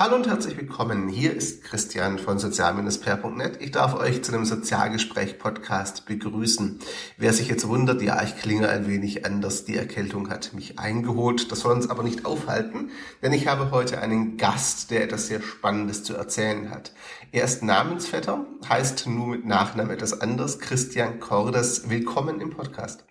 Hallo 0.00 0.16
und 0.16 0.26
herzlich 0.26 0.56
willkommen. 0.56 1.10
Hier 1.10 1.34
ist 1.36 1.62
Christian 1.62 2.18
von 2.18 2.38
sozial-per.net. 2.38 3.60
Ich 3.60 3.70
darf 3.70 3.94
euch 3.94 4.24
zu 4.24 4.32
einem 4.32 4.46
Sozialgespräch-Podcast 4.46 6.06
begrüßen. 6.06 6.78
Wer 7.18 7.34
sich 7.34 7.48
jetzt 7.48 7.68
wundert, 7.68 8.00
ja, 8.00 8.22
ich 8.22 8.34
klinge 8.36 8.70
ein 8.70 8.88
wenig 8.88 9.26
anders. 9.26 9.66
Die 9.66 9.76
Erkältung 9.76 10.30
hat 10.30 10.54
mich 10.54 10.78
eingeholt. 10.78 11.52
Das 11.52 11.60
soll 11.60 11.74
uns 11.74 11.90
aber 11.90 12.02
nicht 12.02 12.24
aufhalten, 12.24 12.92
denn 13.20 13.34
ich 13.34 13.46
habe 13.46 13.72
heute 13.72 14.00
einen 14.00 14.38
Gast, 14.38 14.90
der 14.90 15.04
etwas 15.04 15.26
sehr 15.26 15.42
Spannendes 15.42 16.02
zu 16.02 16.14
erzählen 16.14 16.70
hat. 16.70 16.94
Er 17.30 17.44
ist 17.44 17.62
Namensvetter, 17.62 18.46
heißt 18.66 19.06
nur 19.06 19.26
mit 19.26 19.44
Nachnamen 19.44 19.92
etwas 19.92 20.18
anders, 20.18 20.60
Christian 20.60 21.20
Cordes. 21.20 21.90
Willkommen 21.90 22.40
im 22.40 22.48
Podcast. 22.48 23.04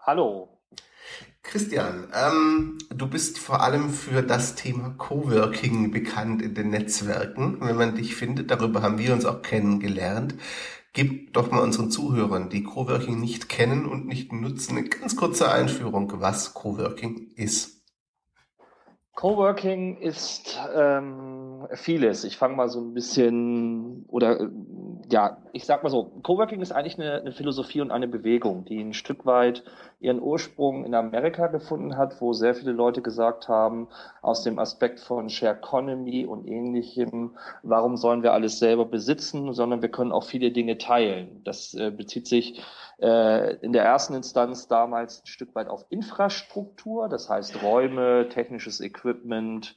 Hallo, 0.00 0.59
Christian, 1.42 2.08
ähm, 2.14 2.78
du 2.90 3.08
bist 3.08 3.38
vor 3.38 3.62
allem 3.62 3.90
für 3.90 4.22
das 4.22 4.54
Thema 4.54 4.94
Coworking 4.98 5.90
bekannt 5.90 6.42
in 6.42 6.54
den 6.54 6.70
Netzwerken. 6.70 7.58
Wenn 7.60 7.76
man 7.76 7.94
dich 7.94 8.14
findet, 8.14 8.50
darüber 8.50 8.82
haben 8.82 8.98
wir 8.98 9.12
uns 9.12 9.24
auch 9.24 9.42
kennengelernt. 9.42 10.34
Gib 10.92 11.32
doch 11.32 11.50
mal 11.50 11.62
unseren 11.62 11.90
Zuhörern, 11.90 12.50
die 12.50 12.64
Coworking 12.64 13.20
nicht 13.20 13.48
kennen 13.48 13.86
und 13.86 14.06
nicht 14.06 14.32
nutzen, 14.32 14.76
eine 14.76 14.88
ganz 14.88 15.16
kurze 15.16 15.50
Einführung, 15.50 16.20
was 16.20 16.52
Coworking 16.52 17.30
ist. 17.36 17.80
Coworking 19.14 19.98
ist 19.98 20.58
ähm, 20.74 21.49
vieles. 21.74 22.24
Ich 22.24 22.36
fange 22.36 22.56
mal 22.56 22.68
so 22.68 22.80
ein 22.80 22.94
bisschen 22.94 24.04
oder 24.08 24.50
ja, 25.10 25.38
ich 25.52 25.64
sag 25.64 25.82
mal 25.82 25.88
so, 25.88 26.04
Coworking 26.22 26.60
ist 26.60 26.72
eigentlich 26.72 26.98
eine, 26.98 27.20
eine, 27.20 27.32
Philosophie 27.32 27.80
und 27.80 27.90
eine 27.90 28.06
Bewegung, 28.06 28.64
die 28.64 28.80
ein 28.80 28.92
Stück 28.92 29.26
weit 29.26 29.64
ihren 29.98 30.20
Ursprung 30.20 30.84
in 30.84 30.94
Amerika 30.94 31.48
gefunden 31.48 31.96
hat, 31.96 32.20
wo 32.20 32.32
sehr 32.32 32.54
viele 32.54 32.72
Leute 32.72 33.02
gesagt 33.02 33.48
haben, 33.48 33.88
aus 34.22 34.42
dem 34.42 34.58
Aspekt 34.58 35.00
von 35.00 35.28
Share 35.28 35.56
Economy 35.56 36.26
und 36.26 36.46
ähnlichem, 36.46 37.36
warum 37.62 37.96
sollen 37.96 38.22
wir 38.22 38.32
alles 38.32 38.58
selber 38.58 38.84
besitzen, 38.84 39.52
sondern 39.52 39.82
wir 39.82 39.90
können 39.90 40.12
auch 40.12 40.24
viele 40.24 40.52
Dinge 40.52 40.78
teilen. 40.78 41.42
Das 41.44 41.74
äh, 41.74 41.90
bezieht 41.90 42.26
sich 42.26 42.62
äh, 43.00 43.56
in 43.56 43.72
der 43.72 43.84
ersten 43.84 44.14
Instanz 44.14 44.68
damals 44.68 45.22
ein 45.22 45.26
Stück 45.26 45.54
weit 45.54 45.68
auf 45.68 45.86
Infrastruktur, 45.90 47.08
das 47.08 47.28
heißt 47.28 47.62
Räume, 47.62 48.28
technisches 48.28 48.80
Equipment, 48.80 49.76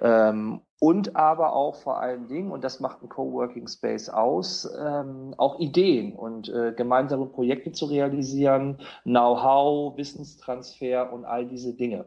ähm, 0.00 0.60
und 0.78 1.16
aber 1.16 1.54
auch 1.54 1.76
vor 1.76 2.00
allen 2.00 2.28
Dingen, 2.28 2.50
und 2.50 2.62
das 2.62 2.80
macht 2.80 3.02
ein 3.02 3.08
Coworking 3.08 3.66
Space 3.66 4.10
aus, 4.10 4.68
ähm, 4.78 5.34
auch 5.38 5.58
Ideen 5.58 6.14
und 6.14 6.48
äh, 6.50 6.72
gemeinsame 6.76 7.26
Projekte 7.26 7.72
zu 7.72 7.86
realisieren, 7.86 8.78
Know-how, 9.04 9.96
Wissenstransfer 9.96 11.12
und 11.12 11.24
all 11.24 11.46
diese 11.46 11.74
Dinge. 11.74 12.04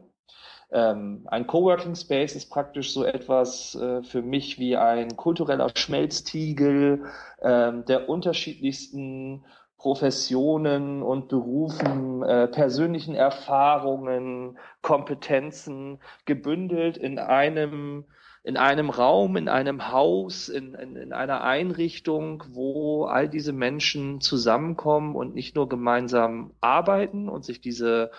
Ähm, 0.72 1.22
ein 1.26 1.48
Coworking 1.48 1.96
Space 1.96 2.36
ist 2.36 2.48
praktisch 2.48 2.92
so 2.92 3.04
etwas 3.04 3.74
äh, 3.74 4.04
für 4.04 4.22
mich 4.22 4.60
wie 4.60 4.76
ein 4.76 5.16
kultureller 5.16 5.70
Schmelztiegel 5.74 7.06
ähm, 7.42 7.84
der 7.86 8.08
unterschiedlichsten 8.08 9.44
Professionen 9.80 11.02
und 11.02 11.28
Berufen, 11.28 12.22
äh, 12.22 12.48
persönlichen 12.48 13.14
Erfahrungen, 13.14 14.58
Kompetenzen 14.82 16.00
gebündelt 16.26 16.98
in 16.98 17.18
einem 17.18 18.04
in 18.42 18.56
einem 18.56 18.88
Raum, 18.88 19.36
in 19.36 19.48
einem 19.48 19.90
Haus, 19.90 20.48
in, 20.48 20.74
in, 20.74 20.96
in 20.96 21.12
einer 21.12 21.42
Einrichtung, 21.42 22.44
wo 22.48 23.04
all 23.04 23.28
diese 23.28 23.52
Menschen 23.52 24.20
zusammenkommen 24.20 25.14
und 25.14 25.34
nicht 25.34 25.56
nur 25.56 25.68
gemeinsam 25.68 26.52
arbeiten 26.60 27.28
und 27.28 27.44
sich 27.44 27.60
diese 27.60 28.10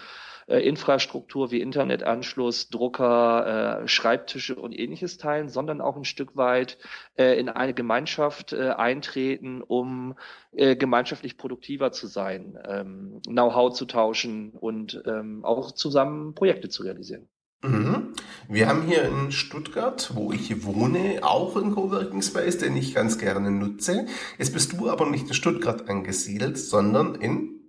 Infrastruktur 0.60 1.52
wie 1.52 1.62
Internetanschluss, 1.62 2.70
Drucker, 2.70 3.82
äh, 3.84 3.88
Schreibtische 3.88 4.56
und 4.56 4.78
ähnliches 4.78 5.18
teilen, 5.18 5.50
sondern 5.50 5.82
auch 5.82 5.96
ein 5.96 6.06
Stück 6.06 6.36
weit 6.36 6.78
äh, 7.18 7.40
in 7.40 7.50
eine 7.50 7.74
Gemeinschaft 7.74 8.54
äh, 8.54 8.70
eintreten, 8.70 9.62
um 9.62 10.16
äh, 10.52 10.76
gemeinschaftlich 10.76 11.38
produktiver 11.38 11.92
zu 11.92 12.08
sein, 12.08 12.58
ähm, 12.68 13.22
Know-how 13.26 13.74
zu 13.74 13.86
tauschen 13.86 14.52
und 14.52 15.02
ähm, 15.06 15.46
auch 15.46 15.72
zusammen 15.72 16.36
Projekte 16.36 16.70
zu 16.70 16.84
realisieren. 16.84 17.28
Mhm. 17.64 18.14
Wir 18.50 18.68
haben 18.68 18.88
hier 18.88 19.04
in 19.04 19.32
Stuttgart, 19.32 20.12
wo 20.16 20.32
ich 20.32 20.66
wohne, 20.66 21.20
auch 21.22 21.56
einen 21.56 21.76
Coworking 21.76 22.22
Space, 22.24 22.58
den 22.58 22.76
ich 22.76 22.96
ganz 22.96 23.20
gerne 23.20 23.52
nutze. 23.52 24.08
Jetzt 24.40 24.54
bist 24.54 24.74
du 24.74 24.90
aber 24.90 25.08
nicht 25.10 25.28
in 25.28 25.34
Stuttgart 25.34 25.88
angesiedelt, 25.88 26.58
sondern 26.58 27.16
in 27.16 27.61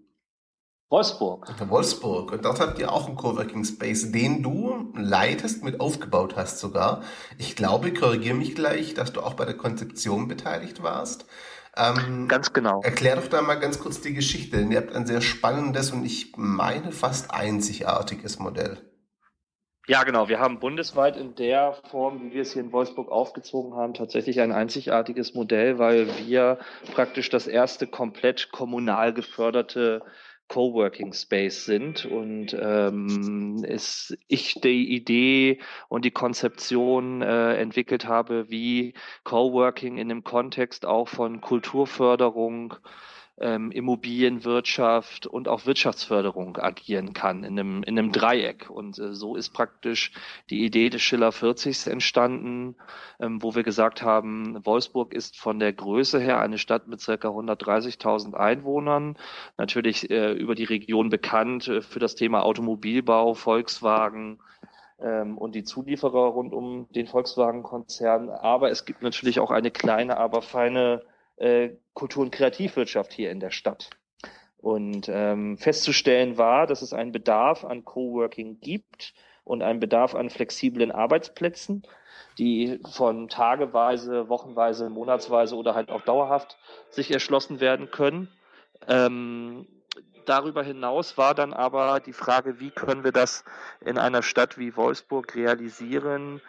Wolfsburg. 0.92 1.46
Wolfsburg. 1.70 2.32
Und 2.32 2.44
dort 2.44 2.60
habt 2.60 2.78
ihr 2.78 2.92
auch 2.92 3.06
einen 3.06 3.16
Coworking 3.16 3.64
Space, 3.64 4.12
den 4.12 4.42
du 4.42 4.92
leitest, 4.94 5.64
mit 5.64 5.80
aufgebaut 5.80 6.36
hast 6.36 6.58
sogar. 6.58 7.02
Ich 7.38 7.56
glaube, 7.56 7.94
korrigiere 7.94 8.36
mich 8.36 8.54
gleich, 8.54 8.92
dass 8.92 9.10
du 9.10 9.22
auch 9.22 9.32
bei 9.32 9.46
der 9.46 9.56
Konzeption 9.56 10.28
beteiligt 10.28 10.82
warst. 10.82 11.24
Ähm, 11.78 12.28
ganz 12.28 12.52
genau. 12.52 12.82
Erklär 12.82 13.16
doch 13.16 13.28
da 13.28 13.40
mal 13.40 13.54
ganz 13.54 13.78
kurz 13.78 14.02
die 14.02 14.12
Geschichte, 14.12 14.58
denn 14.58 14.70
ihr 14.70 14.76
habt 14.76 14.94
ein 14.94 15.06
sehr 15.06 15.22
spannendes 15.22 15.92
und 15.92 16.04
ich 16.04 16.34
meine 16.36 16.92
fast 16.92 17.30
einzigartiges 17.32 18.38
Modell. 18.38 18.76
Ja, 19.88 20.04
genau. 20.04 20.28
Wir 20.28 20.38
haben 20.38 20.60
bundesweit 20.60 21.16
in 21.16 21.34
der 21.34 21.72
Form, 21.90 22.20
wie 22.20 22.34
wir 22.34 22.42
es 22.42 22.52
hier 22.52 22.62
in 22.62 22.70
Wolfsburg 22.70 23.10
aufgezogen 23.10 23.74
haben, 23.74 23.94
tatsächlich 23.94 24.40
ein 24.40 24.52
einzigartiges 24.52 25.34
Modell, 25.34 25.78
weil 25.78 26.06
wir 26.18 26.58
praktisch 26.94 27.30
das 27.30 27.46
erste 27.46 27.86
komplett 27.86 28.52
kommunal 28.52 29.12
geförderte 29.14 30.02
Coworking 30.52 31.14
Space 31.14 31.64
sind 31.64 32.04
und 32.04 32.54
ähm, 32.60 33.64
es, 33.66 34.14
ich 34.28 34.60
die 34.60 34.94
Idee 34.94 35.60
und 35.88 36.04
die 36.04 36.10
Konzeption 36.10 37.22
äh, 37.22 37.54
entwickelt 37.54 38.06
habe, 38.06 38.50
wie 38.50 38.92
Coworking 39.24 39.96
in 39.96 40.10
dem 40.10 40.24
Kontext 40.24 40.84
auch 40.84 41.08
von 41.08 41.40
Kulturförderung 41.40 42.74
ähm, 43.42 43.72
Immobilienwirtschaft 43.72 45.26
und 45.26 45.48
auch 45.48 45.66
Wirtschaftsförderung 45.66 46.56
agieren 46.56 47.12
kann 47.12 47.44
in 47.44 47.58
einem, 47.58 47.82
in 47.82 47.98
einem 47.98 48.12
Dreieck. 48.12 48.70
Und 48.70 48.98
äh, 48.98 49.12
so 49.12 49.36
ist 49.36 49.50
praktisch 49.50 50.12
die 50.48 50.64
Idee 50.64 50.88
des 50.88 51.02
Schiller 51.02 51.30
40s 51.30 51.90
entstanden, 51.90 52.76
ähm, 53.20 53.42
wo 53.42 53.54
wir 53.54 53.64
gesagt 53.64 54.02
haben, 54.02 54.64
Wolfsburg 54.64 55.12
ist 55.12 55.36
von 55.36 55.58
der 55.58 55.72
Größe 55.72 56.20
her 56.20 56.40
eine 56.40 56.58
Stadt 56.58 56.86
mit 56.86 57.00
circa 57.00 57.28
130.000 57.28 58.34
Einwohnern, 58.34 59.16
natürlich 59.58 60.08
äh, 60.10 60.32
über 60.32 60.54
die 60.54 60.64
Region 60.64 61.10
bekannt 61.10 61.68
äh, 61.68 61.82
für 61.82 61.98
das 61.98 62.14
Thema 62.14 62.44
Automobilbau, 62.44 63.34
Volkswagen, 63.34 64.38
ähm, 65.00 65.36
und 65.36 65.54
die 65.54 65.64
Zulieferer 65.64 66.28
rund 66.28 66.52
um 66.52 66.86
den 66.92 67.08
Volkswagen-Konzern. 67.08 68.30
Aber 68.30 68.70
es 68.70 68.84
gibt 68.84 69.02
natürlich 69.02 69.40
auch 69.40 69.50
eine 69.50 69.72
kleine, 69.72 70.16
aber 70.16 70.42
feine 70.42 71.02
äh, 71.42 71.76
Kultur- 71.92 72.22
und 72.22 72.30
Kreativwirtschaft 72.30 73.12
hier 73.12 73.30
in 73.30 73.40
der 73.40 73.50
Stadt. 73.50 73.90
Und 74.58 75.08
ähm, 75.08 75.58
festzustellen 75.58 76.38
war, 76.38 76.68
dass 76.68 76.82
es 76.82 76.92
einen 76.92 77.10
Bedarf 77.10 77.64
an 77.64 77.84
Coworking 77.84 78.60
gibt 78.60 79.12
und 79.42 79.60
einen 79.60 79.80
Bedarf 79.80 80.14
an 80.14 80.30
flexiblen 80.30 80.92
Arbeitsplätzen, 80.92 81.82
die 82.38 82.78
von 82.92 83.28
tageweise, 83.28 84.28
wochenweise, 84.28 84.88
monatsweise 84.88 85.56
oder 85.56 85.74
halt 85.74 85.90
auch 85.90 86.02
dauerhaft 86.02 86.56
sich 86.90 87.10
erschlossen 87.10 87.58
werden 87.58 87.90
können. 87.90 88.28
Ähm, 88.86 89.66
darüber 90.26 90.62
hinaus 90.62 91.18
war 91.18 91.34
dann 91.34 91.52
aber 91.52 91.98
die 91.98 92.12
Frage, 92.12 92.60
wie 92.60 92.70
können 92.70 93.02
wir 93.02 93.12
das 93.12 93.44
in 93.80 93.98
einer 93.98 94.22
Stadt 94.22 94.58
wie 94.58 94.76
Wolfsburg 94.76 95.34
realisieren, 95.34 96.40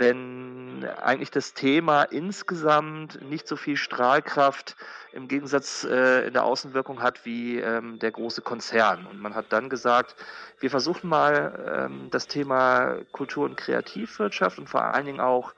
wenn 0.00 0.84
eigentlich 0.84 1.30
das 1.30 1.54
Thema 1.54 2.02
insgesamt 2.04 3.20
nicht 3.22 3.46
so 3.46 3.54
viel 3.54 3.76
Strahlkraft 3.76 4.76
im 5.12 5.28
Gegensatz 5.28 5.84
äh, 5.84 6.26
in 6.26 6.32
der 6.32 6.44
Außenwirkung 6.44 7.02
hat 7.02 7.24
wie 7.26 7.58
ähm, 7.58 7.98
der 7.98 8.10
große 8.10 8.40
Konzern. 8.42 9.06
Und 9.06 9.20
man 9.20 9.34
hat 9.34 9.46
dann 9.50 9.68
gesagt, 9.68 10.16
wir 10.58 10.70
versuchen 10.70 11.08
mal 11.08 11.86
ähm, 11.86 12.08
das 12.10 12.26
Thema 12.26 12.96
Kultur- 13.12 13.44
und 13.44 13.56
Kreativwirtschaft 13.56 14.58
und 14.58 14.68
vor 14.68 14.82
allen 14.82 15.06
Dingen 15.06 15.20
auch 15.20 15.52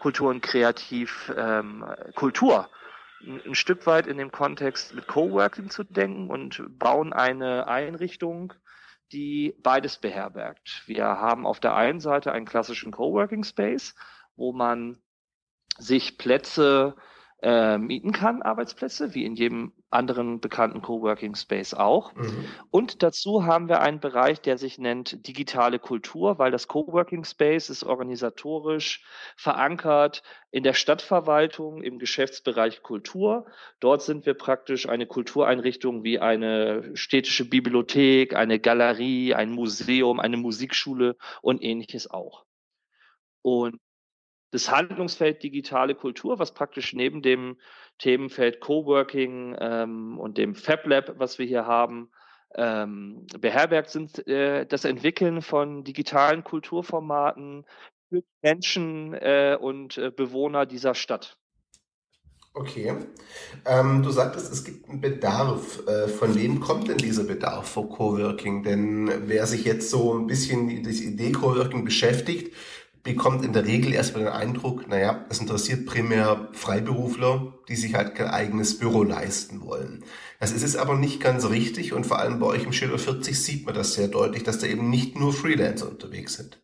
Kultur 0.00 0.30
und 0.30 0.40
Kreativ 0.40 1.32
ähm, 1.36 1.84
Kultur 2.14 2.68
ein 3.24 3.54
Stück 3.54 3.86
weit 3.86 4.06
in 4.06 4.18
dem 4.18 4.32
Kontext 4.32 4.94
mit 4.94 5.06
Coworking 5.06 5.70
zu 5.70 5.84
denken 5.84 6.28
und 6.28 6.62
bauen 6.78 7.12
eine 7.12 7.68
Einrichtung, 7.68 8.52
die 9.12 9.54
beides 9.62 9.98
beherbergt. 9.98 10.82
Wir 10.86 11.04
haben 11.04 11.46
auf 11.46 11.60
der 11.60 11.74
einen 11.74 12.00
Seite 12.00 12.32
einen 12.32 12.46
klassischen 12.46 12.92
Coworking 12.92 13.44
Space, 13.44 13.94
wo 14.36 14.52
man 14.52 14.98
sich 15.78 16.18
Plätze 16.18 16.96
äh, 17.42 17.78
mieten 17.78 18.12
kann, 18.12 18.42
Arbeitsplätze, 18.42 19.14
wie 19.14 19.24
in 19.24 19.34
jedem 19.34 19.72
anderen 19.92 20.40
bekannten 20.40 20.82
Coworking 20.82 21.34
Space 21.34 21.74
auch. 21.74 22.14
Mhm. 22.14 22.44
Und 22.70 23.02
dazu 23.02 23.44
haben 23.44 23.68
wir 23.68 23.80
einen 23.80 24.00
Bereich, 24.00 24.40
der 24.40 24.58
sich 24.58 24.78
nennt 24.78 25.26
digitale 25.26 25.78
Kultur, 25.78 26.38
weil 26.38 26.50
das 26.50 26.68
Coworking 26.68 27.24
Space 27.24 27.70
ist 27.70 27.84
organisatorisch 27.84 29.04
verankert 29.36 30.22
in 30.50 30.62
der 30.62 30.74
Stadtverwaltung 30.74 31.82
im 31.82 31.98
Geschäftsbereich 31.98 32.82
Kultur. 32.82 33.46
Dort 33.80 34.02
sind 34.02 34.26
wir 34.26 34.34
praktisch 34.34 34.88
eine 34.88 35.06
Kultureinrichtung 35.06 36.04
wie 36.04 36.18
eine 36.18 36.96
städtische 36.96 37.48
Bibliothek, 37.48 38.34
eine 38.34 38.58
Galerie, 38.58 39.34
ein 39.34 39.50
Museum, 39.50 40.20
eine 40.20 40.36
Musikschule 40.36 41.16
und 41.40 41.62
ähnliches 41.62 42.10
auch. 42.10 42.44
Und 43.42 43.78
das 44.52 44.70
Handlungsfeld 44.70 45.42
digitale 45.42 45.94
Kultur, 45.94 46.38
was 46.38 46.54
praktisch 46.54 46.92
neben 46.92 47.22
dem 47.22 47.56
Themenfeld 47.98 48.60
Coworking 48.60 49.56
ähm, 49.58 50.18
und 50.18 50.38
dem 50.38 50.54
Fab 50.54 50.86
Lab, 50.86 51.14
was 51.18 51.38
wir 51.38 51.46
hier 51.46 51.66
haben, 51.66 52.10
ähm, 52.54 53.26
beherbergt, 53.40 53.90
sind 53.90 54.26
äh, 54.28 54.66
das 54.66 54.84
Entwickeln 54.84 55.40
von 55.40 55.84
digitalen 55.84 56.44
Kulturformaten 56.44 57.64
für 58.10 58.22
Menschen 58.42 59.14
äh, 59.14 59.56
und 59.58 59.96
äh, 59.96 60.10
Bewohner 60.10 60.66
dieser 60.66 60.94
Stadt. 60.94 61.38
Okay. 62.54 62.92
Ähm, 63.64 64.02
du 64.02 64.10
sagtest, 64.10 64.52
es 64.52 64.64
gibt 64.64 64.86
einen 64.86 65.00
Bedarf. 65.00 65.86
Äh, 65.86 66.08
von 66.08 66.34
wem 66.34 66.60
kommt 66.60 66.88
denn 66.88 66.98
dieser 66.98 67.24
Bedarf 67.24 67.70
für 67.72 67.88
Coworking? 67.88 68.62
Denn 68.62 69.10
wer 69.26 69.46
sich 69.46 69.64
jetzt 69.64 69.88
so 69.88 70.12
ein 70.12 70.26
bisschen 70.26 70.66
mit 70.66 70.84
dieser 70.84 71.04
Idee 71.04 71.32
Coworking 71.32 71.82
beschäftigt, 71.82 72.54
bekommt 73.02 73.44
in 73.44 73.52
der 73.52 73.66
Regel 73.66 73.92
erstmal 73.92 74.24
den 74.24 74.32
Eindruck, 74.32 74.88
naja, 74.88 75.24
es 75.28 75.40
interessiert 75.40 75.86
primär 75.86 76.48
Freiberufler, 76.52 77.54
die 77.68 77.76
sich 77.76 77.94
halt 77.94 78.14
kein 78.14 78.28
eigenes 78.28 78.78
Büro 78.78 79.02
leisten 79.02 79.62
wollen. 79.62 80.04
Das 80.38 80.52
ist 80.52 80.62
es 80.62 80.76
aber 80.76 80.96
nicht 80.96 81.20
ganz 81.20 81.48
richtig 81.48 81.92
und 81.92 82.06
vor 82.06 82.18
allem 82.18 82.38
bei 82.38 82.46
euch 82.46 82.64
im 82.64 82.72
Schilder 82.72 82.98
40 82.98 83.40
sieht 83.40 83.66
man 83.66 83.74
das 83.74 83.94
sehr 83.94 84.08
deutlich, 84.08 84.44
dass 84.44 84.58
da 84.58 84.66
eben 84.66 84.88
nicht 84.90 85.18
nur 85.18 85.32
Freelancer 85.32 85.88
unterwegs 85.88 86.34
sind. 86.34 86.62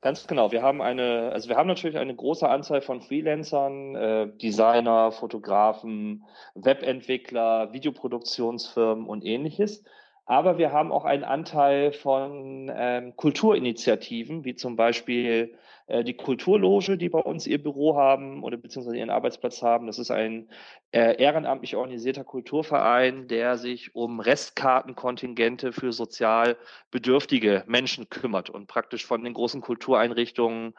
Ganz 0.00 0.28
genau. 0.28 0.52
Wir 0.52 0.62
haben 0.62 0.80
eine, 0.80 1.32
also 1.32 1.48
wir 1.48 1.56
haben 1.56 1.66
natürlich 1.66 1.98
eine 1.98 2.14
große 2.14 2.48
Anzahl 2.48 2.82
von 2.82 3.00
Freelancern, 3.00 3.96
äh, 3.96 4.28
Designer, 4.40 5.10
Fotografen, 5.10 6.24
Webentwickler, 6.54 7.72
Videoproduktionsfirmen 7.72 9.06
und 9.06 9.24
ähnliches. 9.24 9.82
Aber 10.28 10.58
wir 10.58 10.72
haben 10.72 10.92
auch 10.92 11.06
einen 11.06 11.24
Anteil 11.24 11.90
von 11.90 12.70
ähm, 12.72 13.16
Kulturinitiativen, 13.16 14.44
wie 14.44 14.54
zum 14.54 14.76
Beispiel 14.76 15.54
die 15.88 16.14
Kulturloge, 16.14 16.98
die 16.98 17.08
bei 17.08 17.20
uns 17.20 17.46
ihr 17.46 17.62
Büro 17.62 17.96
haben 17.96 18.42
oder 18.42 18.58
beziehungsweise 18.58 18.98
ihren 18.98 19.10
Arbeitsplatz 19.10 19.62
haben. 19.62 19.86
Das 19.86 19.98
ist 19.98 20.10
ein 20.10 20.48
äh, 20.90 21.16
ehrenamtlich 21.22 21.76
organisierter 21.76 22.24
Kulturverein, 22.24 23.26
der 23.26 23.56
sich 23.56 23.94
um 23.94 24.20
Restkartenkontingente 24.20 25.72
für 25.72 25.92
sozial 25.92 26.56
bedürftige 26.90 27.64
Menschen 27.66 28.10
kümmert 28.10 28.50
und 28.50 28.66
praktisch 28.66 29.06
von 29.06 29.24
den 29.24 29.32
großen 29.32 29.62
Kultureinrichtungen, 29.62 30.74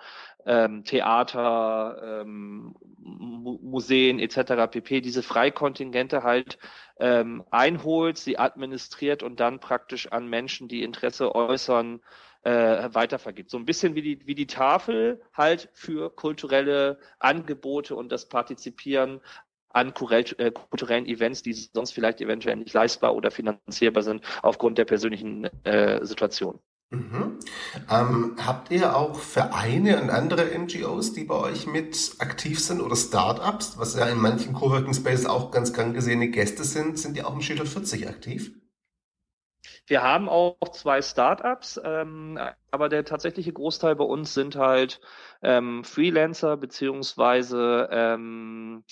ähm, 0.46 0.84
Theater, 0.84 2.22
ähm, 2.22 2.76
Museen 3.00 4.20
etc. 4.20 4.70
pp. 4.72 5.02
diese 5.02 5.24
Freikontingente 5.24 6.24
halt 6.24 6.60
ähm, 7.00 7.44
einholt, 7.50 8.18
sie 8.18 8.38
administriert 8.38 9.24
und 9.24 9.40
dann 9.40 9.60
praktisch 9.60 10.12
an 10.12 10.28
Menschen, 10.28 10.68
die 10.68 10.84
Interesse 10.84 11.34
äußern, 11.34 12.02
äh, 12.44 12.90
weitervergibt. 12.94 13.50
So 13.50 13.58
ein 13.58 13.66
bisschen 13.66 13.96
wie 13.96 14.02
die, 14.02 14.28
wie 14.28 14.36
die 14.36 14.48
Tafel 14.48 15.22
halt 15.34 15.70
für 15.74 16.10
kulturelle 16.10 17.00
Angebote 17.20 17.96
und 17.96 18.12
das 18.12 18.30
Partizipieren 18.30 19.22
an 19.72 19.90
äh, 19.90 20.52
kulturellen 20.52 21.06
Events, 21.06 21.44
die 21.44 21.54
sonst 21.54 21.92
vielleicht 21.92 22.22
eventuell 22.22 22.56
nicht 22.56 22.74
leistbar 22.74 23.16
oder 23.16 23.32
finanzierbar 23.32 24.04
sind 24.04 24.24
aufgrund 24.42 24.78
der 24.78 24.86
persönlichen 24.86 25.46
äh, 25.64 26.04
Situation. 26.06 26.60
Mhm. 26.92 27.38
Ähm, 27.92 28.36
habt 28.44 28.72
ihr 28.72 28.96
auch 28.96 29.20
Vereine 29.20 30.02
und 30.02 30.10
andere 30.10 30.58
NGOs, 30.58 31.14
die 31.14 31.24
bei 31.24 31.36
euch 31.36 31.68
mit 31.68 32.16
aktiv 32.18 32.60
sind 32.60 32.82
oder 32.82 32.96
Startups, 32.96 33.78
was 33.78 33.96
ja 33.96 34.08
in 34.08 34.18
manchen 34.18 34.54
Coworking 34.54 34.96
Spaces 34.96 35.28
auch 35.28 35.52
ganz 35.52 35.72
gern 35.72 35.94
gesehene 35.94 36.30
Gäste 36.30 36.64
sind, 36.64 36.98
sind 36.98 37.16
die 37.16 37.24
auch 37.24 37.36
im 37.36 37.42
Schild 37.42 37.60
40 37.68 38.08
aktiv? 38.08 38.54
Wir 39.90 40.04
haben 40.04 40.30
auch 40.30 40.56
zwei 40.72 41.02
Startups, 41.02 41.82
ähm, 41.84 42.40
aber 42.70 42.90
der 42.90 43.06
tatsächliche 43.06 43.52
Großteil 43.52 43.96
bei 43.96 44.04
uns 44.04 44.36
sind 44.36 44.56
halt 44.56 45.02
ähm, 45.42 45.84
Freelancer 45.84 46.58
beziehungsweise 46.58 47.90
ähm, 47.92 48.84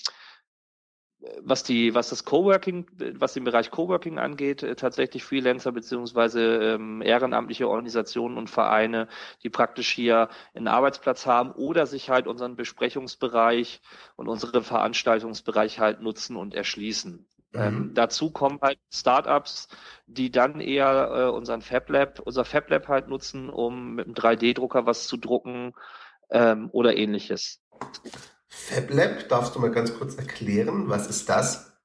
was 1.40 1.62
die, 1.62 1.94
was 1.94 2.10
das 2.10 2.24
Coworking, 2.24 2.86
was 3.14 3.34
den 3.34 3.44
Bereich 3.44 3.70
Coworking 3.70 4.18
angeht, 4.18 4.64
äh, 4.64 4.74
tatsächlich 4.74 5.22
Freelancer 5.22 5.70
beziehungsweise 5.70 6.74
ähm, 6.74 7.00
ehrenamtliche 7.00 7.68
Organisationen 7.68 8.36
und 8.36 8.50
Vereine, 8.50 9.06
die 9.44 9.50
praktisch 9.50 9.92
hier 9.92 10.28
einen 10.52 10.66
Arbeitsplatz 10.66 11.26
haben 11.26 11.52
oder 11.52 11.86
sich 11.86 12.10
halt 12.10 12.26
unseren 12.26 12.56
Besprechungsbereich 12.56 13.82
und 14.16 14.26
unseren 14.26 14.64
Veranstaltungsbereich 14.64 15.78
halt 15.78 16.00
nutzen 16.00 16.34
und 16.34 16.54
erschließen. 16.54 17.24
Mhm. 17.52 17.60
Ähm, 17.60 17.90
dazu 17.94 18.30
kommen 18.30 18.58
halt 18.60 18.78
Startups, 18.92 19.68
die 20.06 20.30
dann 20.30 20.60
eher 20.60 21.10
äh, 21.12 21.30
unseren 21.30 21.62
FabLab, 21.62 22.20
unser 22.20 22.44
FabLab 22.44 22.88
halt 22.88 23.08
nutzen, 23.08 23.48
um 23.48 23.94
mit 23.94 24.06
einem 24.06 24.14
3D-Drucker 24.14 24.86
was 24.86 25.06
zu 25.06 25.16
drucken 25.16 25.74
ähm, 26.30 26.68
oder 26.72 26.96
ähnliches. 26.96 27.60
FabLab, 28.48 29.28
darfst 29.28 29.54
du 29.54 29.60
mal 29.60 29.70
ganz 29.70 29.96
kurz 29.96 30.16
erklären, 30.16 30.88
was 30.88 31.08
ist 31.08 31.28
das? 31.28 31.78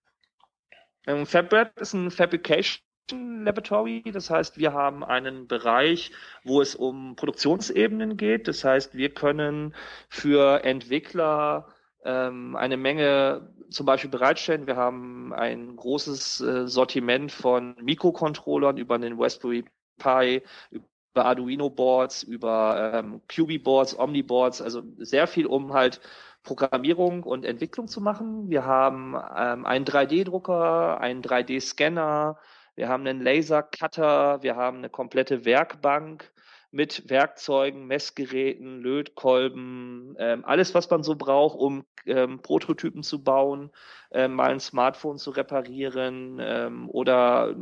Ähm, 1.07 1.25
FabLab 1.25 1.79
ist 1.79 1.93
ein 1.93 2.11
Fabrication 2.11 2.81
Laboratory. 3.11 4.03
Das 4.11 4.29
heißt, 4.29 4.57
wir 4.57 4.73
haben 4.73 5.03
einen 5.03 5.47
Bereich, 5.47 6.11
wo 6.43 6.61
es 6.61 6.75
um 6.75 7.15
Produktionsebenen 7.15 8.17
geht. 8.17 8.47
Das 8.47 8.63
heißt, 8.63 8.95
wir 8.95 9.13
können 9.13 9.75
für 10.09 10.63
Entwickler 10.63 11.67
ähm, 12.05 12.55
eine 12.55 12.77
Menge 12.77 13.49
zum 13.69 13.85
Beispiel 13.85 14.09
bereitstellen. 14.09 14.67
Wir 14.67 14.75
haben 14.75 15.33
ein 15.33 15.75
großes 15.75 16.41
äh, 16.41 16.67
Sortiment 16.67 17.31
von 17.31 17.75
Mikrocontrollern 17.81 18.77
über 18.77 18.97
den 18.97 19.19
Raspberry 19.19 19.65
Pi, 19.97 20.41
über 20.71 21.25
Arduino 21.25 21.69
Boards, 21.69 22.23
über 22.23 22.93
ähm, 22.93 23.21
QB 23.27 23.63
Boards, 23.63 23.97
Omni 23.97 24.23
Boards, 24.23 24.61
also 24.61 24.83
sehr 24.97 25.27
viel, 25.27 25.45
um 25.45 25.73
halt 25.73 26.01
Programmierung 26.43 27.23
und 27.23 27.45
Entwicklung 27.45 27.87
zu 27.87 28.01
machen. 28.01 28.49
Wir 28.49 28.65
haben 28.65 29.15
ähm, 29.35 29.65
einen 29.65 29.85
3D-Drucker, 29.85 30.99
einen 30.99 31.21
3D-Scanner, 31.21 32.37
wir 32.75 32.89
haben 32.89 33.05
einen 33.07 33.21
Laser-Cutter, 33.21 34.41
wir 34.41 34.55
haben 34.55 34.77
eine 34.79 34.89
komplette 34.89 35.45
Werkbank 35.45 36.32
mit 36.73 37.07
Werkzeugen, 37.07 37.85
Messgeräten, 37.85 38.81
Lötkolben, 38.81 40.15
ähm, 40.17 40.43
alles, 40.43 40.73
was 40.73 40.89
man 40.89 41.03
so 41.03 41.15
braucht, 41.15 41.57
um 41.57 41.85
ähm, 42.07 42.39
Prototypen 42.41 43.03
zu 43.03 43.23
bauen, 43.23 43.69
ähm, 44.11 44.33
mal 44.33 44.51
ein 44.51 44.59
Smartphone 44.59 45.19
zu 45.19 45.29
reparieren 45.29 46.39
ähm, 46.41 46.89
oder 46.89 47.55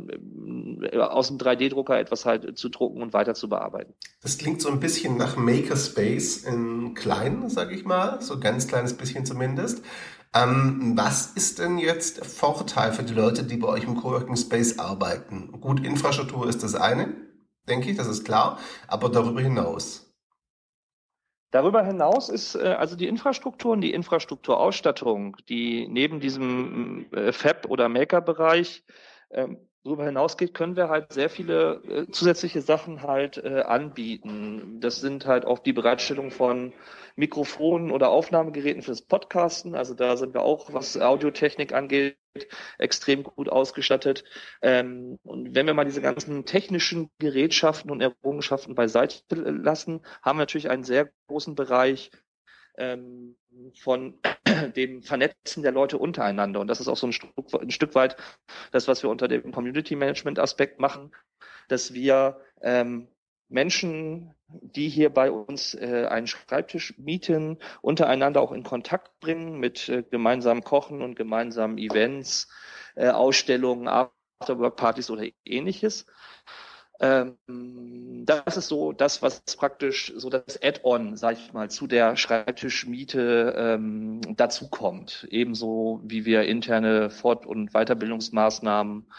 äh, 0.80 0.98
aus 0.98 1.28
dem 1.28 1.36
3D-Drucker 1.36 1.98
etwas 1.98 2.24
halt 2.24 2.58
zu 2.58 2.70
drucken 2.70 3.02
und 3.02 3.12
weiter 3.12 3.34
zu 3.34 3.50
bearbeiten. 3.50 3.92
Das 4.22 4.38
klingt 4.38 4.62
so 4.62 4.70
ein 4.70 4.80
bisschen 4.80 5.18
nach 5.18 5.36
Makerspace 5.36 6.44
in 6.44 6.94
klein, 6.94 7.50
sage 7.50 7.74
ich 7.74 7.84
mal, 7.84 8.22
so 8.22 8.40
ganz 8.40 8.66
kleines 8.66 8.94
bisschen 8.94 9.26
zumindest. 9.26 9.84
Ähm, 10.34 10.94
was 10.96 11.32
ist 11.32 11.58
denn 11.58 11.76
jetzt 11.76 12.24
Vorteil 12.24 12.92
für 12.92 13.02
die 13.02 13.12
Leute, 13.12 13.44
die 13.44 13.58
bei 13.58 13.68
euch 13.68 13.84
im 13.84 13.96
Coworking 13.96 14.36
Space 14.36 14.78
arbeiten? 14.78 15.52
Gut, 15.60 15.84
Infrastruktur 15.84 16.48
ist 16.48 16.62
das 16.62 16.74
eine 16.74 17.14
denke 17.68 17.90
ich, 17.90 17.96
das 17.96 18.08
ist 18.08 18.24
klar. 18.24 18.58
Aber 18.86 19.08
darüber 19.08 19.40
hinaus. 19.40 20.12
Darüber 21.52 21.84
hinaus 21.84 22.30
ist 22.30 22.54
äh, 22.54 22.76
also 22.78 22.96
die 22.96 23.06
Infrastruktur 23.06 23.72
und 23.72 23.82
die 23.82 23.92
Infrastrukturausstattung, 23.92 25.36
die 25.48 25.86
neben 25.86 26.18
diesem 26.18 27.12
äh, 27.12 27.32
Fab- 27.32 27.68
oder 27.68 27.90
Maker-Bereich 27.90 28.84
ähm, 29.32 29.68
darüber 29.84 30.04
hinausgeht, 30.04 30.54
können 30.54 30.76
wir 30.76 30.88
halt 30.88 31.12
sehr 31.12 31.28
viele 31.28 31.82
äh, 31.88 32.10
zusätzliche 32.10 32.60
Sachen 32.60 33.02
halt 33.02 33.38
äh, 33.38 33.62
anbieten. 33.62 34.80
Das 34.80 35.00
sind 35.00 35.26
halt 35.26 35.44
auch 35.44 35.58
die 35.58 35.72
Bereitstellung 35.72 36.30
von 36.30 36.72
Mikrofonen 37.16 37.90
oder 37.90 38.10
Aufnahmegeräten 38.10 38.82
fürs 38.82 39.02
Podcasten. 39.02 39.74
Also 39.74 39.94
da 39.94 40.16
sind 40.16 40.34
wir 40.34 40.42
auch, 40.42 40.72
was 40.72 40.96
Audiotechnik 40.96 41.72
angeht, 41.72 42.16
extrem 42.78 43.24
gut 43.24 43.48
ausgestattet. 43.48 44.24
Ähm, 44.62 45.18
und 45.24 45.54
wenn 45.54 45.66
wir 45.66 45.74
mal 45.74 45.84
diese 45.84 46.00
ganzen 46.00 46.46
technischen 46.46 47.10
Gerätschaften 47.18 47.90
und 47.90 48.00
Errungenschaften 48.00 48.74
beiseite 48.74 49.22
lassen, 49.34 50.00
haben 50.22 50.38
wir 50.38 50.42
natürlich 50.42 50.70
einen 50.70 50.84
sehr 50.84 51.10
großen 51.26 51.54
Bereich 51.54 52.10
ähm, 52.76 53.36
von 53.78 54.18
dem 54.76 55.02
Vernetzen 55.02 55.62
der 55.62 55.72
Leute 55.72 55.98
untereinander. 55.98 56.60
Und 56.60 56.68
das 56.68 56.80
ist 56.80 56.88
auch 56.88 56.96
so 56.96 57.06
ein 57.06 57.12
Stück, 57.12 57.32
ein 57.60 57.70
Stück 57.70 57.94
weit 57.94 58.16
das, 58.70 58.88
was 58.88 59.02
wir 59.02 59.10
unter 59.10 59.28
dem 59.28 59.52
Community 59.52 59.96
Management 59.96 60.38
Aspekt 60.38 60.80
machen, 60.80 61.14
dass 61.68 61.94
wir 61.94 62.40
ähm, 62.62 63.08
Menschen, 63.48 64.34
die 64.48 64.88
hier 64.88 65.10
bei 65.10 65.30
uns 65.30 65.74
äh, 65.74 66.06
einen 66.08 66.26
Schreibtisch 66.26 66.98
mieten, 66.98 67.58
untereinander 67.82 68.40
auch 68.40 68.52
in 68.52 68.62
Kontakt 68.62 69.20
bringen 69.20 69.58
mit 69.60 69.88
äh, 69.88 70.02
gemeinsamen 70.02 70.64
Kochen 70.64 71.02
und 71.02 71.16
gemeinsamen 71.16 71.78
Events, 71.78 72.48
äh, 72.94 73.08
Ausstellungen, 73.08 73.88
Afterwork-Partys 73.88 75.10
oder 75.10 75.26
ähnliches. 75.44 76.06
Ähm, 77.02 77.36
das 78.24 78.56
ist 78.56 78.68
so 78.68 78.92
das, 78.92 79.22
was 79.22 79.42
praktisch 79.56 80.12
so 80.16 80.30
das 80.30 80.62
Add-on, 80.62 81.16
sage 81.16 81.38
ich 81.40 81.52
mal, 81.52 81.68
zu 81.68 81.88
der 81.88 82.16
Schreibtischmiete 82.16 83.54
ähm, 83.56 84.20
dazu 84.36 84.70
kommt. 84.70 85.26
Ebenso 85.28 86.00
wie 86.04 86.24
wir 86.24 86.44
interne 86.44 87.10
Fort- 87.10 87.44
und 87.44 87.72
Weiterbildungsmaßnahmen, 87.72 89.10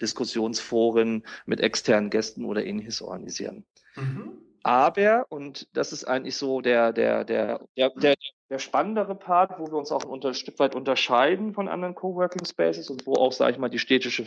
Diskussionsforen 0.00 1.24
mit 1.44 1.60
externen 1.60 2.10
Gästen 2.10 2.44
oder 2.44 2.64
ähnliches 2.64 3.02
organisieren. 3.02 3.64
Mhm. 3.96 4.38
aber, 4.62 5.26
und 5.28 5.68
das 5.74 5.92
ist 5.92 6.04
eigentlich 6.04 6.36
so 6.36 6.62
der, 6.62 6.94
der, 6.94 7.24
der, 7.24 7.60
der, 7.76 7.90
der, 7.90 8.14
der 8.48 8.58
spannendere 8.58 9.14
Part, 9.14 9.58
wo 9.58 9.66
wir 9.66 9.74
uns 9.74 9.92
auch 9.92 10.04
ein 10.10 10.34
Stück 10.34 10.58
weit 10.60 10.74
unterscheiden 10.74 11.52
von 11.52 11.68
anderen 11.68 11.94
Coworking 11.94 12.46
Spaces 12.46 12.88
und 12.88 13.06
wo 13.06 13.14
auch, 13.14 13.32
sage 13.32 13.52
ich 13.52 13.58
mal, 13.58 13.68
die 13.68 13.78
städtische 13.78 14.24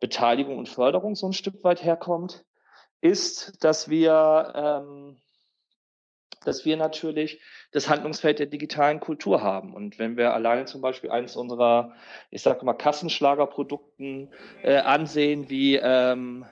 Beteiligung 0.00 0.58
und 0.58 0.68
Förderung 0.68 1.14
so 1.14 1.26
ein 1.26 1.32
Stück 1.32 1.64
weit 1.64 1.82
herkommt, 1.82 2.44
ist, 3.00 3.64
dass 3.64 3.88
wir, 3.88 4.52
ähm, 4.54 5.16
dass 6.44 6.64
wir 6.64 6.76
natürlich 6.76 7.40
das 7.72 7.88
Handlungsfeld 7.88 8.38
der 8.38 8.46
digitalen 8.46 9.00
Kultur 9.00 9.42
haben. 9.42 9.74
Und 9.74 9.98
wenn 9.98 10.16
wir 10.16 10.34
alleine 10.34 10.64
zum 10.64 10.80
Beispiel 10.80 11.10
eines 11.10 11.36
unserer, 11.36 11.94
ich 12.30 12.42
sage 12.42 12.64
mal, 12.64 12.74
Kassenschlagerprodukten 12.74 14.32
äh, 14.62 14.76
ansehen, 14.78 15.50
wie 15.50 15.76
ähm, 15.76 16.46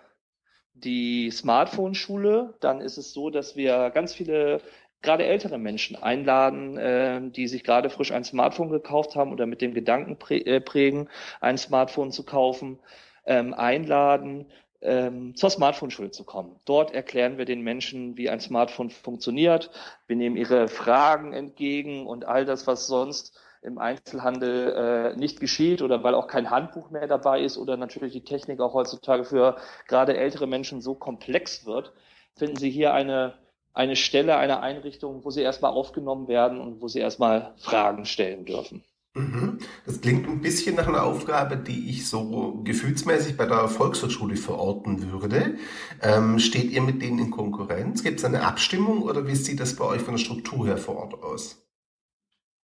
die 0.75 1.31
Smartphone-Schule, 1.31 2.55
dann 2.61 2.81
ist 2.81 2.99
es 2.99 3.13
so, 3.13 3.31
dass 3.31 3.57
wir 3.57 3.91
ganz 3.91 4.15
viele 4.15 4.61
gerade 5.05 5.25
ältere 5.25 5.59
Menschen 5.59 5.97
einladen, 5.97 6.77
äh, 6.77 7.21
die 7.31 7.47
sich 7.47 7.63
gerade 7.63 7.91
frisch 7.91 8.11
ein 8.11 8.25
Smartphone 8.25 8.71
gekauft 8.71 9.15
haben 9.15 9.33
oder 9.33 9.47
mit 9.47 9.61
dem 9.61 9.75
Gedanken 9.75 10.19
prä 10.19 10.39
äh, 10.39 10.61
prägen, 10.61 11.09
ein 11.41 11.59
Smartphone 11.59 12.11
zu 12.11 12.25
kaufen, 12.25 12.81
ähm, 13.27 13.55
einladen, 13.55 14.47
ähm, 14.85 15.35
zur 15.35 15.51
Smartphone-Schule 15.51 16.11
zu 16.11 16.25
kommen. 16.25 16.57
Dort 16.67 16.93
erklären 16.93 17.39
wir 17.39 17.47
den 17.47 17.63
Menschen, 17.63 18.17
wie 18.17 18.29
ein 18.29 18.41
Smartphone 18.41 18.91
funktioniert. 18.91 19.71
Wir 20.07 20.17
nehmen 20.17 20.37
ihre 20.37 20.69
Fragen 20.69 21.33
entgegen 21.33 22.07
und 22.07 22.27
all 22.27 22.45
das, 22.45 22.67
was 22.67 22.87
sonst 22.87 23.37
im 23.63 23.79
Einzelhandel 23.79 25.15
äh, 25.15 25.19
nicht 25.19 25.41
geschieht 25.41 25.81
oder 25.81 26.05
weil 26.05 26.15
auch 26.15 26.27
kein 26.27 26.51
Handbuch 26.51 26.91
mehr 26.91 27.07
dabei 27.07 27.41
ist 27.41 27.57
oder 27.57 27.79
natürlich 27.79 28.13
die 28.13 28.25
Technik 28.25 28.61
auch 28.61 28.75
heutzutage 28.75 29.25
für 29.25 29.57
gerade 29.89 30.17
ältere 30.17 30.47
Menschen 30.47 30.83
so 30.83 30.95
komplex 30.95 31.65
wird, 31.65 31.93
finden 32.35 32.57
Sie 32.57 32.71
hier 32.71 32.93
eine, 32.93 33.33
eine 33.73 33.97
Stelle, 33.97 34.37
eine 34.37 34.61
Einrichtung, 34.61 35.25
wo 35.25 35.31
Sie 35.31 35.41
erstmal 35.41 35.73
aufgenommen 35.73 36.29
werden 36.29 36.61
und 36.61 36.83
wo 36.83 36.89
Sie 36.89 37.01
erstmal 37.01 37.55
Fragen 37.57 38.05
stellen 38.05 38.45
dürfen. 38.45 38.85
Mhm. 39.15 39.59
Das 39.87 40.01
klingt 40.01 40.29
ein 40.29 40.41
bisschen 40.41 40.75
nach 40.75 40.89
einer 40.89 41.05
Aufgabe, 41.05 41.57
die 41.57 41.89
ich 41.89 42.09
so 42.09 42.61
gefühlsmäßig 42.65 43.37
bei 43.37 43.47
der 43.47 43.69
Volkshochschule 43.69 44.37
verorten 44.37 45.13
würde. 45.13 45.57
Ähm, 46.03 46.41
steht 46.41 46.73
ihr 46.73 46.83
mit 46.83 47.01
denen 47.01 47.21
in 47.21 47.31
Konkurrenz? 47.31 48.03
Gibt 48.03 48.19
es 48.19 48.25
eine 48.25 48.43
Abstimmung 48.43 49.03
oder 49.03 49.29
wie 49.29 49.37
sieht 49.37 49.61
das 49.61 49.77
bei 49.77 49.85
euch 49.85 50.03
von 50.03 50.15
der 50.15 50.19
Struktur 50.19 50.67
her 50.67 50.79
vor 50.79 50.97
Ort 50.97 51.23
aus? 51.23 51.65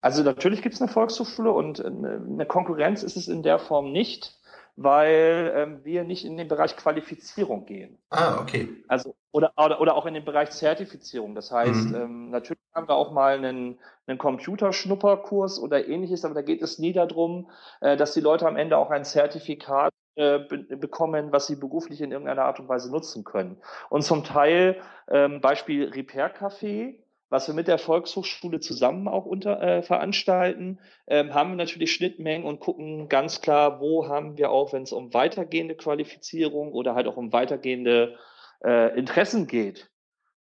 Also 0.00 0.25
natürlich 0.25 0.62
gibt 0.62 0.75
es 0.75 0.83
eine 0.83 0.90
Volkshochschule 0.90 1.52
und 1.52 1.78
äh, 1.78 1.87
eine 1.87 2.47
Konkurrenz 2.47 3.04
ist 3.04 3.16
es 3.16 3.28
in 3.28 3.45
der 3.45 3.61
Form 3.61 3.92
nicht 3.92 4.40
weil 4.83 5.53
ähm, 5.55 5.81
wir 5.85 6.05
nicht 6.05 6.25
in 6.25 6.39
den 6.39 6.49
Bereich 6.49 6.75
Qualifizierung 6.75 7.67
gehen. 7.67 7.99
Ah, 8.09 8.41
okay. 8.41 8.67
Also 8.89 9.15
oder, 9.31 9.53
oder, 9.59 9.79
oder 9.79 9.95
auch 9.95 10.07
in 10.07 10.15
den 10.15 10.25
Bereich 10.25 10.53
Zertifizierung. 10.53 11.35
Das 11.35 11.53
heißt, 11.53 11.91
mhm. 11.91 11.95
ähm, 11.95 12.31
natürlich 12.31 12.63
haben 12.75 12.89
wir 12.89 12.95
auch 12.95 13.13
mal 13.13 13.37
einen, 13.37 13.79
einen 14.07 14.17
Computerschnupperkurs 14.17 15.61
oder 15.61 15.87
ähnliches, 15.87 16.25
aber 16.25 16.33
da 16.33 16.41
geht 16.41 16.63
es 16.63 16.79
nie 16.79 16.95
darum, 16.95 17.51
äh, 17.83 17.99
dass 17.99 18.15
die 18.15 18.23
Leute 18.23 18.49
am 18.49 18.57
Ende 18.57 18.79
auch 18.79 18.91
ein 18.91 19.05
Zertifikat 19.05 19.93
äh, 20.15 20.39
be 20.39 20.77
bekommen, 20.77 21.31
was 21.31 21.47
sie 21.47 21.57
beruflich 21.57 22.01
in 22.01 22.11
irgendeiner 22.11 22.47
Art 22.47 22.59
und 22.59 22.69
Weise 22.71 22.91
nutzen 22.91 23.23
können. 23.23 23.59
Und 23.91 24.03
zum 24.03 24.25
Teil, 24.25 24.81
ähm, 25.09 25.43
Beispiel 25.43 25.91
Repair 25.91 26.35
Café, 26.35 26.95
was 27.31 27.47
wir 27.47 27.55
mit 27.55 27.69
der 27.69 27.79
Volkshochschule 27.79 28.61
zusammen 28.61 29.09
auch 29.09 29.25
unter, 29.25 29.63
äh, 29.63 29.83
veranstalten, 29.83 30.81
ähm, 31.07 31.33
haben 31.33 31.51
wir 31.51 31.57
natürlich 31.57 31.93
Schnittmengen 31.93 32.45
und 32.45 32.61
gucken 32.61 33.09
ganz 33.09 33.41
klar, 33.41 33.81
wo 33.81 34.09
haben 34.09 34.37
wir 34.37 34.51
auch, 34.51 34.73
wenn 34.73 34.83
es 34.83 34.93
um 34.93 35.15
weitergehende 35.15 35.77
Qualifizierung 35.77 36.73
oder 36.73 36.95
halt 36.95 37.07
auch 37.07 37.17
um 37.17 37.33
weitergehende 37.33 38.19
äh, 38.65 38.99
Interessen 38.99 39.47
geht, 39.47 39.91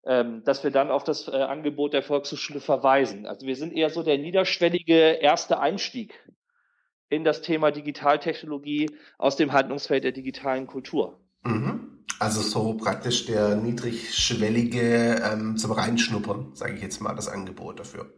ähm, 0.04 0.42
dass 0.44 0.64
wir 0.64 0.72
dann 0.72 0.90
auf 0.90 1.04
das 1.04 1.28
äh, 1.28 1.30
Angebot 1.30 1.92
der 1.92 2.02
Volkshochschule 2.02 2.60
verweisen. 2.60 3.24
Also 3.24 3.46
wir 3.46 3.56
sind 3.56 3.72
eher 3.72 3.90
so 3.90 4.02
der 4.02 4.18
niederschwellige 4.18 4.94
erste 4.94 5.60
Einstieg 5.60 6.14
in 7.08 7.22
das 7.24 7.40
Thema 7.40 7.70
Digitaltechnologie 7.70 8.90
aus 9.16 9.36
dem 9.36 9.52
Handlungsfeld 9.52 10.02
der 10.04 10.12
digitalen 10.12 10.66
Kultur. 10.66 11.20
Mhm. 11.42 11.89
Also 12.18 12.42
so 12.42 12.74
praktisch 12.74 13.26
der 13.26 13.56
niedrigschwellige 13.56 15.22
ähm, 15.24 15.56
zum 15.56 15.72
Reinschnuppern, 15.72 16.54
sage 16.54 16.74
ich 16.74 16.82
jetzt 16.82 17.00
mal, 17.00 17.14
das 17.14 17.28
Angebot 17.28 17.80
dafür. 17.80 18.12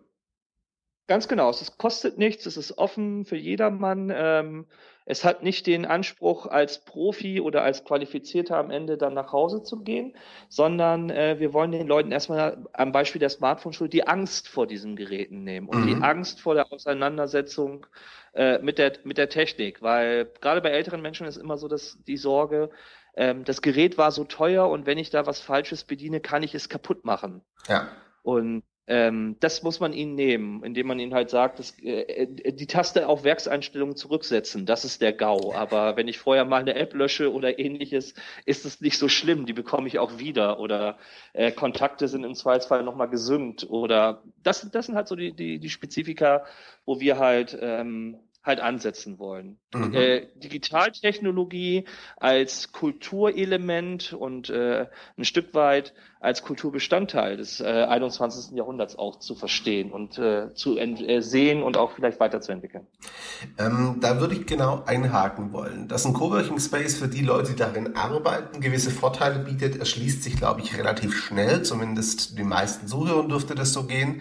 Ganz 1.08 1.28
genau. 1.28 1.50
Es 1.50 1.76
kostet 1.78 2.16
nichts, 2.16 2.46
es 2.46 2.56
ist 2.56 2.78
offen 2.78 3.24
für 3.24 3.36
jedermann. 3.36 4.12
Ähm, 4.14 4.66
es 5.04 5.24
hat 5.24 5.42
nicht 5.42 5.66
den 5.66 5.84
Anspruch, 5.84 6.46
als 6.46 6.84
Profi 6.84 7.40
oder 7.40 7.62
als 7.62 7.84
Qualifizierter 7.84 8.56
am 8.56 8.70
Ende 8.70 8.96
dann 8.96 9.14
nach 9.14 9.32
Hause 9.32 9.62
zu 9.62 9.82
gehen, 9.82 10.16
sondern 10.48 11.10
äh, 11.10 11.40
wir 11.40 11.52
wollen 11.52 11.72
den 11.72 11.88
Leuten 11.88 12.12
erstmal 12.12 12.64
am 12.72 12.92
Beispiel 12.92 13.18
der 13.18 13.30
Smartphone-Schule 13.30 13.90
die 13.90 14.06
Angst 14.06 14.48
vor 14.48 14.66
diesen 14.66 14.94
Geräten 14.94 15.42
nehmen 15.42 15.68
und 15.68 15.82
mhm. 15.82 15.86
die 15.86 16.02
Angst 16.02 16.40
vor 16.40 16.54
der 16.54 16.72
Auseinandersetzung 16.72 17.86
äh, 18.34 18.58
mit, 18.60 18.78
der, 18.78 18.92
mit 19.02 19.18
der 19.18 19.28
Technik. 19.28 19.82
Weil 19.82 20.30
gerade 20.40 20.60
bei 20.60 20.70
älteren 20.70 21.02
Menschen 21.02 21.26
ist 21.26 21.36
immer 21.36 21.58
so 21.58 21.66
dass 21.66 21.98
die 22.06 22.16
Sorge, 22.16 22.70
ähm, 23.14 23.44
das 23.44 23.62
Gerät 23.62 23.98
war 23.98 24.10
so 24.10 24.24
teuer 24.24 24.68
und 24.68 24.86
wenn 24.86 24.98
ich 24.98 25.10
da 25.10 25.26
was 25.26 25.40
Falsches 25.40 25.84
bediene, 25.84 26.20
kann 26.20 26.42
ich 26.42 26.54
es 26.54 26.68
kaputt 26.68 27.04
machen. 27.04 27.42
Ja. 27.68 27.88
Und 28.22 28.62
ähm, 28.88 29.36
das 29.38 29.62
muss 29.62 29.78
man 29.78 29.92
ihnen 29.92 30.16
nehmen, 30.16 30.64
indem 30.64 30.88
man 30.88 30.98
ihnen 30.98 31.14
halt 31.14 31.30
sagt, 31.30 31.60
dass, 31.60 31.78
äh, 31.78 32.00
äh, 32.00 32.52
die 32.52 32.66
Taste 32.66 33.06
auf 33.06 33.22
Werkseinstellungen 33.22 33.94
zurücksetzen, 33.94 34.66
das 34.66 34.84
ist 34.84 35.00
der 35.00 35.12
GAU. 35.12 35.52
Aber 35.54 35.96
wenn 35.96 36.08
ich 36.08 36.18
vorher 36.18 36.44
mal 36.44 36.60
eine 36.60 36.74
App 36.74 36.92
lösche 36.92 37.32
oder 37.32 37.60
ähnliches, 37.60 38.14
ist 38.44 38.64
es 38.64 38.80
nicht 38.80 38.98
so 38.98 39.08
schlimm, 39.08 39.46
die 39.46 39.52
bekomme 39.52 39.86
ich 39.86 40.00
auch 40.00 40.18
wieder. 40.18 40.58
Oder 40.58 40.98
äh, 41.32 41.52
Kontakte 41.52 42.08
sind 42.08 42.24
im 42.24 42.34
Zweifelsfall 42.34 42.82
nochmal 42.82 43.08
gesynkt. 43.08 43.70
Oder 43.70 44.24
das, 44.42 44.68
das 44.72 44.86
sind 44.86 44.96
halt 44.96 45.06
so 45.06 45.14
die, 45.14 45.32
die, 45.32 45.60
die 45.60 45.70
Spezifika, 45.70 46.44
wo 46.84 46.98
wir 46.98 47.18
halt 47.18 47.56
ähm, 47.60 48.18
halt 48.44 48.60
ansetzen 48.60 49.18
wollen. 49.18 49.58
Mhm. 49.74 49.94
Äh, 49.94 50.26
Digitaltechnologie 50.36 51.84
als 52.16 52.72
Kulturelement 52.72 54.12
und 54.12 54.50
äh, 54.50 54.86
ein 55.16 55.24
Stück 55.24 55.54
weit 55.54 55.94
als 56.20 56.42
Kulturbestandteil 56.42 57.36
des 57.36 57.60
äh, 57.60 57.64
21. 57.64 58.56
Jahrhunderts 58.56 58.96
auch 58.96 59.18
zu 59.18 59.34
verstehen 59.34 59.92
und 59.92 60.18
äh, 60.18 60.54
zu 60.54 60.76
äh, 60.78 61.20
sehen 61.20 61.62
und 61.62 61.76
auch 61.76 61.92
vielleicht 61.92 62.20
weiterzuentwickeln. 62.20 62.86
Ähm, 63.58 63.98
da 64.00 64.20
würde 64.20 64.34
ich 64.34 64.46
genau 64.46 64.82
einhaken 64.86 65.52
wollen. 65.52 65.88
Dass 65.88 66.04
ein 66.04 66.12
Coworking 66.12 66.58
Space 66.58 66.96
für 66.96 67.08
die 67.08 67.22
Leute, 67.22 67.52
die 67.52 67.56
darin 67.56 67.96
arbeiten, 67.96 68.60
gewisse 68.60 68.90
Vorteile 68.90 69.40
bietet, 69.40 69.76
erschließt 69.76 70.22
sich, 70.22 70.36
glaube 70.36 70.60
ich, 70.60 70.76
relativ 70.76 71.16
schnell. 71.16 71.62
Zumindest 71.62 72.38
den 72.38 72.48
meisten 72.48 72.86
Zuhörern 72.86 73.28
dürfte 73.28 73.54
das 73.54 73.72
so 73.72 73.84
gehen. 73.84 74.20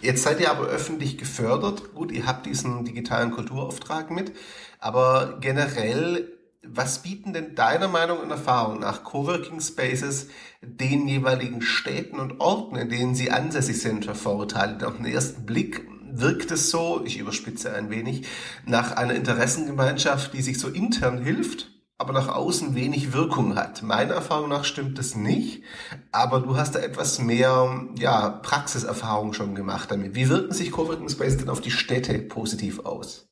Jetzt 0.00 0.22
seid 0.22 0.40
ihr 0.40 0.50
aber 0.50 0.66
öffentlich 0.66 1.18
gefördert. 1.18 1.94
Gut, 1.94 2.12
ihr 2.12 2.26
habt 2.26 2.46
diesen 2.46 2.84
digitalen 2.84 3.32
Kulturauftrag 3.32 4.10
mit. 4.10 4.32
Aber 4.78 5.38
generell, 5.40 6.32
was 6.62 7.02
bieten 7.02 7.32
denn 7.32 7.56
deiner 7.56 7.88
Meinung 7.88 8.20
und 8.20 8.30
Erfahrung 8.30 8.78
nach 8.78 9.02
Coworking 9.02 9.60
Spaces 9.60 10.28
den 10.62 11.08
jeweiligen 11.08 11.62
Städten 11.62 12.20
und 12.20 12.40
Orten, 12.40 12.76
in 12.76 12.88
denen 12.88 13.14
sie 13.16 13.32
ansässig 13.32 13.80
sind, 13.80 14.04
für 14.04 14.14
Vorurteile? 14.14 14.86
Auf 14.86 14.96
den 14.96 15.06
ersten 15.06 15.46
Blick 15.46 15.84
wirkt 16.10 16.52
es 16.52 16.70
so, 16.70 17.02
ich 17.04 17.18
überspitze 17.18 17.74
ein 17.74 17.90
wenig, 17.90 18.26
nach 18.66 18.92
einer 18.92 19.14
Interessengemeinschaft, 19.14 20.32
die 20.32 20.42
sich 20.42 20.60
so 20.60 20.68
intern 20.68 21.22
hilft 21.22 21.77
aber 21.98 22.12
nach 22.12 22.34
außen 22.34 22.76
wenig 22.76 23.12
Wirkung 23.12 23.56
hat. 23.56 23.82
Meiner 23.82 24.14
Erfahrung 24.14 24.48
nach 24.48 24.64
stimmt 24.64 24.98
das 24.98 25.16
nicht, 25.16 25.64
aber 26.12 26.40
du 26.40 26.56
hast 26.56 26.76
da 26.76 26.78
etwas 26.78 27.18
mehr 27.18 27.86
ja, 27.98 28.30
Praxiserfahrung 28.30 29.32
schon 29.32 29.56
gemacht 29.56 29.90
damit. 29.90 30.14
Wie 30.14 30.28
wirken 30.28 30.52
sich 30.52 30.70
Coworking 30.70 31.08
Space 31.08 31.36
denn 31.36 31.48
auf 31.48 31.60
die 31.60 31.72
Städte 31.72 32.16
positiv 32.20 32.86
aus? 32.86 33.28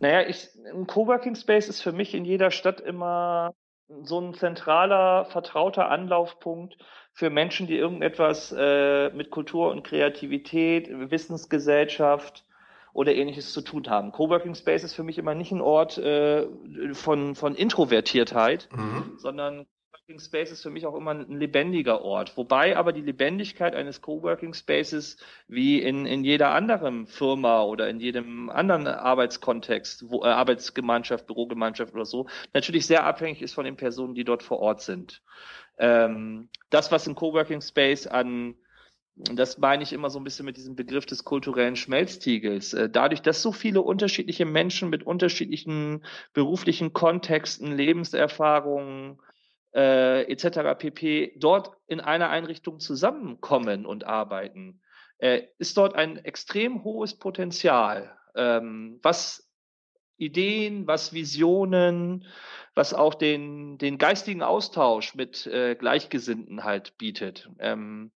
Naja, 0.00 0.28
ich, 0.28 0.50
ein 0.70 0.86
Coworking 0.86 1.34
Space 1.34 1.68
ist 1.68 1.80
für 1.80 1.92
mich 1.92 2.14
in 2.14 2.26
jeder 2.26 2.50
Stadt 2.50 2.80
immer 2.80 3.54
so 4.02 4.20
ein 4.20 4.34
zentraler, 4.34 5.24
vertrauter 5.24 5.88
Anlaufpunkt 5.88 6.76
für 7.14 7.30
Menschen, 7.30 7.66
die 7.66 7.78
irgendetwas 7.78 8.54
äh, 8.56 9.08
mit 9.10 9.30
Kultur 9.30 9.70
und 9.70 9.84
Kreativität, 9.84 10.90
Wissensgesellschaft, 11.10 12.45
oder 12.96 13.14
ähnliches 13.14 13.52
zu 13.52 13.60
tun 13.60 13.84
haben. 13.90 14.10
Coworking 14.10 14.54
Space 14.54 14.82
ist 14.82 14.94
für 14.94 15.02
mich 15.02 15.18
immer 15.18 15.34
nicht 15.34 15.52
ein 15.52 15.60
Ort 15.60 15.98
äh, 15.98 16.46
von, 16.94 17.34
von 17.34 17.54
Introvertiertheit, 17.54 18.70
mhm. 18.72 19.18
sondern 19.18 19.66
Coworking 19.92 20.18
Space 20.18 20.50
ist 20.50 20.62
für 20.62 20.70
mich 20.70 20.86
auch 20.86 20.94
immer 20.94 21.10
ein 21.10 21.38
lebendiger 21.38 22.00
Ort. 22.00 22.38
Wobei 22.38 22.74
aber 22.74 22.94
die 22.94 23.02
Lebendigkeit 23.02 23.74
eines 23.74 24.00
Coworking 24.00 24.54
Spaces 24.54 25.18
wie 25.46 25.82
in, 25.82 26.06
in 26.06 26.24
jeder 26.24 26.52
anderen 26.52 27.06
Firma 27.06 27.64
oder 27.64 27.86
in 27.90 28.00
jedem 28.00 28.48
anderen 28.48 28.86
Arbeitskontext, 28.86 30.08
wo, 30.08 30.24
äh, 30.24 30.28
Arbeitsgemeinschaft, 30.28 31.26
Bürogemeinschaft 31.26 31.92
oder 31.92 32.06
so, 32.06 32.28
natürlich 32.54 32.86
sehr 32.86 33.04
abhängig 33.04 33.42
ist 33.42 33.52
von 33.52 33.66
den 33.66 33.76
Personen, 33.76 34.14
die 34.14 34.24
dort 34.24 34.42
vor 34.42 34.60
Ort 34.60 34.80
sind. 34.80 35.22
Ähm, 35.76 36.48
das, 36.70 36.90
was 36.90 37.06
im 37.06 37.14
Coworking 37.14 37.60
Space 37.60 38.06
an 38.06 38.54
das 39.16 39.56
meine 39.56 39.82
ich 39.82 39.92
immer 39.94 40.10
so 40.10 40.20
ein 40.20 40.24
bisschen 40.24 40.44
mit 40.44 40.58
diesem 40.58 40.76
Begriff 40.76 41.06
des 41.06 41.24
kulturellen 41.24 41.76
Schmelztiegels. 41.76 42.74
Äh, 42.74 42.90
dadurch, 42.90 43.22
dass 43.22 43.40
so 43.42 43.50
viele 43.50 43.80
unterschiedliche 43.80 44.44
Menschen 44.44 44.90
mit 44.90 45.04
unterschiedlichen 45.04 46.04
beruflichen 46.34 46.92
Kontexten, 46.92 47.74
Lebenserfahrungen 47.74 49.18
äh, 49.74 50.30
etc. 50.30 50.78
pp. 50.78 51.34
dort 51.38 51.72
in 51.86 52.00
einer 52.00 52.28
Einrichtung 52.28 52.78
zusammenkommen 52.78 53.86
und 53.86 54.04
arbeiten, 54.04 54.82
äh, 55.18 55.42
ist 55.58 55.76
dort 55.78 55.94
ein 55.94 56.18
extrem 56.18 56.84
hohes 56.84 57.18
Potenzial, 57.18 58.14
ähm, 58.34 59.00
was 59.02 59.50
Ideen, 60.18 60.86
was 60.86 61.14
Visionen, 61.14 62.26
was 62.74 62.92
auch 62.92 63.14
den, 63.14 63.78
den 63.78 63.96
geistigen 63.96 64.42
Austausch 64.42 65.14
mit 65.14 65.46
äh, 65.46 65.74
Gleichgesinnten 65.74 66.64
halt 66.64 66.98
bietet. 66.98 67.50
Ähm, 67.58 68.12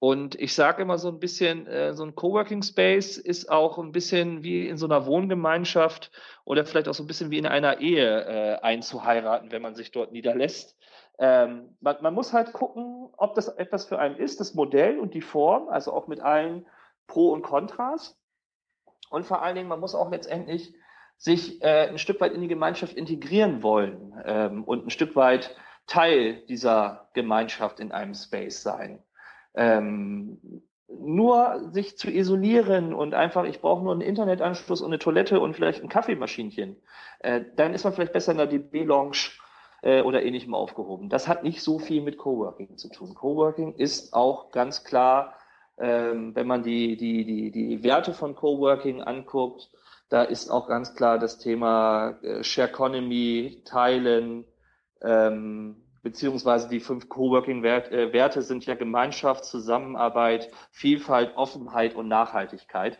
und 0.00 0.34
ich 0.40 0.54
sage 0.54 0.80
immer 0.80 0.96
so 0.96 1.08
ein 1.08 1.20
bisschen, 1.20 1.66
äh, 1.66 1.92
so 1.92 2.04
ein 2.04 2.14
Coworking 2.14 2.62
Space 2.62 3.18
ist 3.18 3.50
auch 3.50 3.76
ein 3.78 3.92
bisschen 3.92 4.42
wie 4.42 4.66
in 4.66 4.78
so 4.78 4.86
einer 4.86 5.04
Wohngemeinschaft 5.04 6.10
oder 6.46 6.64
vielleicht 6.64 6.88
auch 6.88 6.94
so 6.94 7.04
ein 7.04 7.06
bisschen 7.06 7.30
wie 7.30 7.36
in 7.36 7.46
einer 7.46 7.80
Ehe 7.80 8.24
äh, 8.24 8.60
einzuheiraten, 8.62 9.52
wenn 9.52 9.60
man 9.60 9.74
sich 9.74 9.92
dort 9.92 10.10
niederlässt. 10.10 10.74
Ähm, 11.18 11.76
man, 11.80 11.96
man, 12.00 12.14
muss 12.14 12.32
halt 12.32 12.54
gucken, 12.54 13.10
ob 13.18 13.34
das 13.34 13.48
etwas 13.48 13.84
für 13.84 13.98
einen 13.98 14.16
ist, 14.16 14.40
das 14.40 14.54
Modell 14.54 14.98
und 14.98 15.12
die 15.12 15.20
Form, 15.20 15.68
also 15.68 15.92
auch 15.92 16.08
mit 16.08 16.20
allen 16.20 16.66
Pro 17.06 17.32
und 17.32 17.42
Kontras. 17.42 18.18
Und 19.10 19.26
vor 19.26 19.42
allen 19.42 19.56
Dingen, 19.56 19.68
man 19.68 19.80
muss 19.80 19.94
auch 19.94 20.10
letztendlich 20.10 20.72
sich 21.18 21.62
äh, 21.62 21.88
ein 21.88 21.98
Stück 21.98 22.22
weit 22.22 22.32
in 22.32 22.40
die 22.40 22.48
Gemeinschaft 22.48 22.94
integrieren 22.94 23.62
wollen 23.62 24.14
ähm, 24.24 24.64
und 24.64 24.86
ein 24.86 24.90
Stück 24.90 25.14
weit 25.14 25.54
Teil 25.86 26.46
dieser 26.46 27.10
Gemeinschaft 27.12 27.80
in 27.80 27.92
einem 27.92 28.14
Space 28.14 28.62
sein. 28.62 29.02
Ähm, 29.54 30.38
nur 30.88 31.70
sich 31.72 31.96
zu 31.96 32.10
isolieren 32.10 32.92
und 32.92 33.14
einfach, 33.14 33.44
ich 33.44 33.60
brauche 33.60 33.82
nur 33.82 33.92
einen 33.92 34.00
Internetanschluss 34.00 34.80
und 34.80 34.88
eine 34.88 34.98
Toilette 34.98 35.40
und 35.40 35.54
vielleicht 35.54 35.82
ein 35.82 35.88
Kaffeemaschinchen, 35.88 36.76
äh, 37.20 37.42
dann 37.56 37.74
ist 37.74 37.84
man 37.84 37.92
vielleicht 37.92 38.12
besser 38.12 38.32
in 38.32 38.38
der 38.38 38.46
DB-Lounge 38.46 39.30
äh, 39.82 40.02
oder 40.02 40.22
ähnlichem 40.22 40.54
aufgehoben. 40.54 41.08
Das 41.08 41.28
hat 41.28 41.42
nicht 41.42 41.62
so 41.62 41.78
viel 41.78 42.02
mit 42.02 42.18
Coworking 42.18 42.76
zu 42.76 42.88
tun. 42.88 43.14
Coworking 43.14 43.74
ist 43.74 44.12
auch 44.14 44.50
ganz 44.50 44.84
klar, 44.84 45.34
ähm, 45.78 46.34
wenn 46.34 46.46
man 46.46 46.62
die, 46.62 46.96
die, 46.96 47.24
die, 47.24 47.50
die 47.50 47.82
Werte 47.82 48.12
von 48.12 48.34
Coworking 48.34 49.00
anguckt, 49.00 49.70
da 50.08 50.22
ist 50.24 50.50
auch 50.50 50.66
ganz 50.66 50.94
klar 50.94 51.18
das 51.18 51.38
Thema 51.38 52.18
äh, 52.22 52.42
Share 52.42 52.68
Economy, 52.68 53.62
Teilen, 53.64 54.44
ähm, 55.02 55.84
beziehungsweise 56.02 56.68
die 56.68 56.80
fünf 56.80 57.08
Coworking-Werte 57.08 58.38
äh, 58.38 58.42
sind 58.42 58.66
ja 58.66 58.74
Gemeinschaft, 58.74 59.44
Zusammenarbeit, 59.44 60.50
Vielfalt, 60.70 61.36
Offenheit 61.36 61.94
und 61.94 62.08
Nachhaltigkeit. 62.08 62.98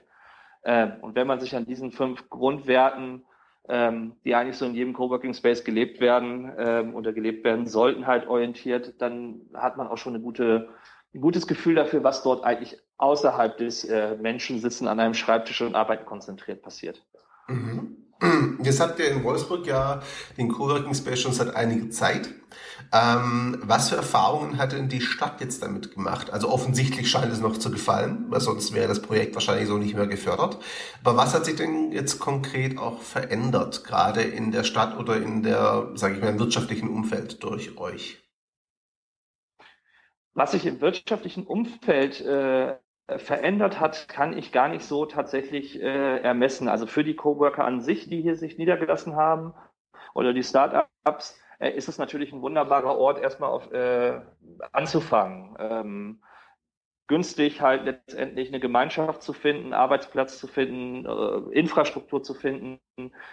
Ähm, 0.64 0.92
und 1.00 1.14
wenn 1.14 1.26
man 1.26 1.40
sich 1.40 1.56
an 1.56 1.64
diesen 1.64 1.90
fünf 1.90 2.28
Grundwerten, 2.28 3.24
ähm, 3.68 4.16
die 4.24 4.34
eigentlich 4.34 4.56
so 4.56 4.66
in 4.66 4.74
jedem 4.74 4.92
Coworking-Space 4.92 5.64
gelebt 5.64 6.00
werden 6.00 6.52
ähm, 6.58 6.94
oder 6.94 7.12
gelebt 7.12 7.44
werden 7.44 7.66
sollten, 7.66 8.06
halt 8.06 8.26
orientiert, 8.26 9.00
dann 9.00 9.42
hat 9.54 9.76
man 9.76 9.86
auch 9.86 9.98
schon 9.98 10.14
eine 10.14 10.22
gute, 10.22 10.68
ein 11.14 11.20
gutes 11.20 11.46
Gefühl 11.46 11.76
dafür, 11.76 12.04
was 12.04 12.22
dort 12.22 12.44
eigentlich 12.44 12.78
außerhalb 12.98 13.56
des 13.56 13.84
äh, 13.84 14.16
Menschen 14.16 14.58
sitzen 14.60 14.88
an 14.88 15.00
einem 15.00 15.14
Schreibtisch 15.14 15.62
und 15.62 15.74
arbeiten 15.74 16.04
konzentriert 16.04 16.62
passiert. 16.62 17.02
Mhm. 17.48 17.99
Jetzt 18.62 18.80
habt 18.80 18.98
ihr 18.98 19.10
in 19.10 19.24
Wolfsburg 19.24 19.66
ja 19.66 20.02
den 20.36 20.48
Coworking 20.48 20.94
Space 20.94 21.20
schon 21.20 21.32
seit 21.32 21.54
einiger 21.54 21.90
Zeit. 21.90 22.28
Ähm, 22.92 23.58
was 23.62 23.90
für 23.90 23.96
Erfahrungen 23.96 24.58
hat 24.58 24.72
denn 24.72 24.88
die 24.88 25.00
Stadt 25.00 25.40
jetzt 25.40 25.62
damit 25.62 25.94
gemacht? 25.94 26.30
Also 26.30 26.50
offensichtlich 26.50 27.08
scheint 27.08 27.32
es 27.32 27.40
noch 27.40 27.56
zu 27.56 27.70
gefallen, 27.70 28.26
weil 28.28 28.40
sonst 28.40 28.74
wäre 28.74 28.88
das 28.88 29.00
Projekt 29.00 29.34
wahrscheinlich 29.34 29.68
so 29.68 29.78
nicht 29.78 29.94
mehr 29.94 30.08
gefördert. 30.08 30.58
Aber 31.04 31.16
was 31.16 31.32
hat 31.32 31.44
sich 31.44 31.54
denn 31.54 31.92
jetzt 31.92 32.18
konkret 32.18 32.78
auch 32.78 33.00
verändert, 33.00 33.84
gerade 33.84 34.22
in 34.22 34.50
der 34.50 34.64
Stadt 34.64 34.98
oder 34.98 35.16
in 35.16 35.44
der, 35.44 35.92
sage 35.94 36.16
ich 36.16 36.20
mal, 36.20 36.38
wirtschaftlichen 36.38 36.88
Umfeld 36.88 37.44
durch 37.44 37.78
euch? 37.78 38.20
Was 40.34 40.52
sich 40.52 40.66
im 40.66 40.80
wirtschaftlichen 40.80 41.46
Umfeld 41.46 42.20
äh, 42.20 42.76
verändert 43.08 43.80
hat, 43.80 44.08
kann 44.08 44.36
ich 44.36 44.52
gar 44.52 44.68
nicht 44.68 44.84
so 44.84 45.06
tatsächlich 45.06 45.80
äh, 45.80 46.18
ermessen. 46.18 46.68
Also 46.68 46.86
für 46.86 47.04
die 47.04 47.16
Coworker 47.16 47.64
an 47.64 47.80
sich, 47.80 48.08
die 48.08 48.22
hier 48.22 48.36
sich 48.36 48.58
niedergelassen 48.58 49.16
haben, 49.16 49.54
oder 50.14 50.32
die 50.32 50.42
Startups, 50.42 51.40
äh, 51.58 51.70
ist 51.70 51.88
es 51.88 51.98
natürlich 51.98 52.32
ein 52.32 52.42
wunderbarer 52.42 52.96
Ort, 52.96 53.18
erstmal 53.20 53.50
auf, 53.50 53.70
äh, 53.72 54.20
anzufangen. 54.72 55.56
Ähm, 55.58 56.22
günstig 57.06 57.60
halt 57.60 57.84
letztendlich 57.84 58.48
eine 58.48 58.60
Gemeinschaft 58.60 59.22
zu 59.22 59.32
finden, 59.32 59.72
Arbeitsplatz 59.72 60.38
zu 60.38 60.46
finden, 60.46 61.04
äh, 61.06 61.58
Infrastruktur 61.58 62.22
zu 62.22 62.34
finden, 62.34 62.80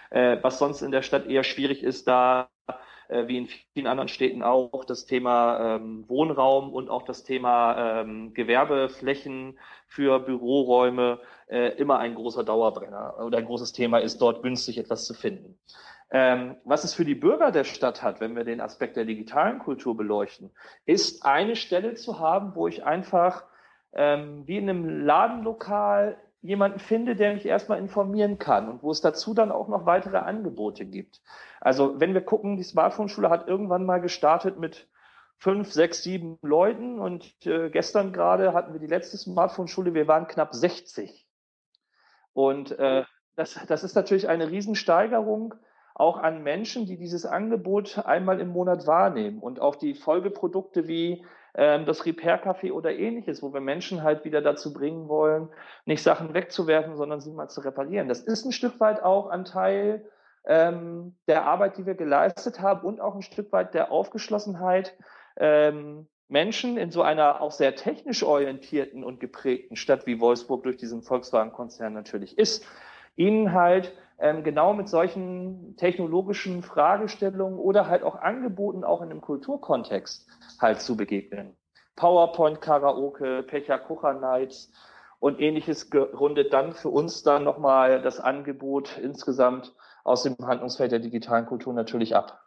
äh, 0.10 0.38
was 0.42 0.60
sonst 0.60 0.82
in 0.82 0.92
der 0.92 1.04
Stadt 1.04 1.28
eher 1.28 1.44
schwierig 1.44 1.84
ist, 1.84 2.08
da 2.08 2.50
äh, 3.10 3.28
wie 3.28 3.38
in 3.38 3.48
vielen 3.74 3.88
anderen 3.88 4.08
Städten 4.08 4.44
auch 4.44 4.86
das 4.86 5.06
Thema 5.06 5.76
ähm, 5.76 6.06
Wohnraum 6.08 6.74
und 6.74 6.90
auch 6.90 7.04
das 7.04 7.24
Thema 7.24 8.02
ähm, 8.02 8.34
Gewerbeflächen 8.34 9.58
für 9.88 10.20
Büroräume 10.20 11.20
äh, 11.48 11.70
immer 11.78 12.00
ein 12.00 12.16
großer 12.16 12.44
Dauerbrenner 12.44 13.16
oder 13.26 13.38
ein 13.38 13.46
großes 13.46 13.72
Thema 13.72 14.00
ist, 14.00 14.20
dort 14.20 14.44
günstig 14.44 14.78
etwas 14.78 15.06
zu 15.06 15.14
finden. 15.14 15.58
Ähm, 16.10 16.56
was 16.64 16.84
es 16.84 16.94
für 16.94 17.04
die 17.04 17.16
Bürger 17.16 17.52
der 17.52 17.66
Stadt 17.66 18.02
hat, 18.02 18.22
wenn 18.22 18.36
wir 18.36 18.46
den 18.46 18.62
Aspekt 18.62 18.96
der 18.96 19.06
digitalen 19.06 19.60
Kultur 19.60 19.96
beleuchten, 19.98 20.52
ist 20.86 21.26
eine 21.26 21.56
Stelle 21.56 21.96
zu 21.96 22.20
haben, 22.20 22.56
wo 22.56 22.68
ich 22.68 22.86
einfach 22.86 23.44
ähm, 23.94 24.44
wie 24.46 24.58
in 24.58 24.70
einem 24.70 25.06
Ladenlokal 25.06 26.18
jemanden 26.42 26.80
finde, 26.80 27.16
der 27.16 27.34
mich 27.34 27.46
erstmal 27.46 27.80
informieren 27.80 28.38
kann 28.38 28.70
und 28.70 28.84
wo 28.84 28.92
es 28.92 29.02
dazu 29.02 29.34
dann 29.34 29.52
auch 29.52 29.68
noch 29.68 29.86
weitere 29.86 30.18
Angebote 30.18 30.86
gibt. 30.86 31.22
Also 31.60 32.00
wenn 32.00 32.14
wir 32.14 32.22
gucken, 32.22 32.58
die 32.58 32.64
Smartphone-Schule 32.64 33.30
hat 33.30 33.48
irgendwann 33.48 33.86
mal 33.86 34.00
gestartet 34.00 34.60
mit 34.60 34.88
fünf, 35.38 35.72
sechs, 35.72 36.04
sieben 36.04 36.38
Leuten 36.42 37.00
und 37.00 37.36
äh, 37.46 37.70
gestern 37.70 38.14
gerade 38.14 38.54
hatten 38.54 38.74
wir 38.74 38.80
die 38.80 38.88
letzte 38.88 39.18
Smartphone-Schule, 39.18 39.94
wir 39.94 40.08
waren 40.08 40.28
knapp 40.28 40.54
60. 40.54 41.28
Und 42.34 42.78
äh, 42.78 43.04
das, 43.36 43.60
das 43.68 43.84
ist 43.84 43.96
natürlich 43.96 44.28
eine 44.30 44.50
Riesensteigerung 44.50 45.56
auch 45.94 46.18
an 46.18 46.44
Menschen, 46.44 46.86
die 46.86 46.98
dieses 46.98 47.26
Angebot 47.26 47.98
einmal 48.06 48.40
im 48.40 48.50
Monat 48.50 48.86
wahrnehmen 48.86 49.40
und 49.40 49.60
auch 49.60 49.76
die 49.76 49.96
Folgeprodukte 49.96 50.88
wie 50.88 51.26
das 51.58 52.06
Repair-Café 52.06 52.72
oder 52.72 52.96
ähnliches, 52.96 53.42
wo 53.42 53.52
wir 53.52 53.62
Menschen 53.62 54.04
halt 54.04 54.24
wieder 54.26 54.42
dazu 54.42 54.74
bringen 54.74 55.08
wollen, 55.08 55.50
nicht 55.86 56.04
Sachen 56.04 56.36
wegzuwerfen, 56.36 56.96
sondern 56.96 57.20
sie 57.20 57.32
mal 57.32 57.50
zu 57.50 57.62
reparieren. 57.62 58.08
Das 58.08 58.20
ist 58.20 58.46
ein 58.46 58.52
Stück 58.52 58.80
weit 58.80 59.02
auch 59.02 59.28
ein 59.28 59.44
Teil 59.44 60.06
ähm, 60.46 61.16
der 61.28 61.46
Arbeit, 61.46 61.78
die 61.78 61.88
wir 61.88 61.96
geleistet 61.96 62.62
haben 62.62 62.86
und 62.88 63.02
auch 63.02 63.16
ein 63.16 63.24
Stück 63.24 63.52
weit 63.52 63.74
der 63.74 63.92
Aufgeschlossenheit, 63.92 64.96
ähm, 65.38 66.08
Menschen 66.30 66.78
in 66.78 66.92
so 66.92 67.02
einer 67.02 67.42
auch 67.42 67.52
sehr 67.52 67.76
technisch 67.76 68.22
orientierten 68.22 69.04
und 69.04 69.20
geprägten 69.20 69.76
Stadt 69.76 70.06
wie 70.06 70.20
Wolfsburg 70.20 70.64
durch 70.64 70.78
diesen 70.78 71.02
Volkswagen-Konzern 71.02 71.94
natürlich 71.94 72.38
ist, 72.38 72.66
ihnen 73.16 73.54
halt 73.54 73.94
ähm, 74.20 74.44
genau 74.44 74.74
mit 74.74 74.90
solchen 74.90 75.76
technologischen 75.78 76.64
Fragestellungen 76.64 77.60
oder 77.60 77.88
halt 77.88 78.04
auch 78.04 78.16
Angeboten 78.16 78.84
auch 78.84 79.02
in 79.02 79.12
einem 79.12 79.22
Kulturkontext 79.22 80.28
halt 80.60 80.82
zu 80.82 80.98
begegnen. 80.98 81.56
PowerPoint 81.96 82.62
Karaoke, 82.62 83.44
Pecha 83.44 83.78
Kucher 83.78 84.14
Nights 84.14 84.72
und 85.20 85.40
ähnliches 85.40 85.90
rundet 85.94 86.54
dann 86.54 86.74
für 86.74 86.90
uns 86.90 87.24
dann 87.24 87.44
nochmal 87.44 88.02
das 88.02 88.20
Angebot 88.20 88.98
insgesamt 88.98 89.74
aus 90.04 90.24
dem 90.24 90.36
Handlungsfeld 90.42 90.92
der 90.92 91.00
digitalen 91.00 91.46
Kultur 91.46 91.74
natürlich 91.74 92.16
ab. 92.16 92.44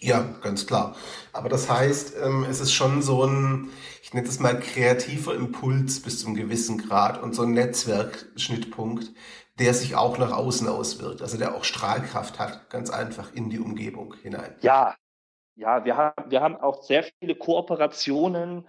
Ja, 0.00 0.24
ganz 0.42 0.66
klar. 0.66 0.94
Aber 1.32 1.48
das 1.48 1.68
heißt, 1.68 2.14
ähm, 2.22 2.46
es 2.48 2.60
ist 2.60 2.72
schon 2.72 3.02
so 3.02 3.24
ein, 3.24 3.70
ich 4.02 4.14
nenne 4.14 4.28
es 4.28 4.38
mal 4.38 4.60
kreativer 4.60 5.34
Impuls 5.34 6.00
bis 6.00 6.20
zum 6.20 6.34
gewissen 6.34 6.78
Grad 6.78 7.20
und 7.20 7.34
so 7.34 7.42
ein 7.42 7.52
Netzwerkschnittpunkt, 7.52 9.10
der 9.58 9.74
sich 9.74 9.96
auch 9.96 10.18
nach 10.18 10.32
außen 10.32 10.68
auswirkt, 10.68 11.22
also 11.22 11.36
der 11.36 11.54
auch 11.54 11.64
Strahlkraft 11.64 12.38
hat, 12.38 12.70
ganz 12.70 12.90
einfach 12.90 13.32
in 13.32 13.50
die 13.50 13.58
Umgebung 13.58 14.14
hinein. 14.22 14.54
Ja, 14.60 14.94
ja, 15.56 15.84
wir 15.84 15.96
haben, 15.96 16.30
wir 16.30 16.40
haben 16.40 16.56
auch 16.56 16.82
sehr 16.82 17.04
viele 17.18 17.34
Kooperationen 17.34 18.68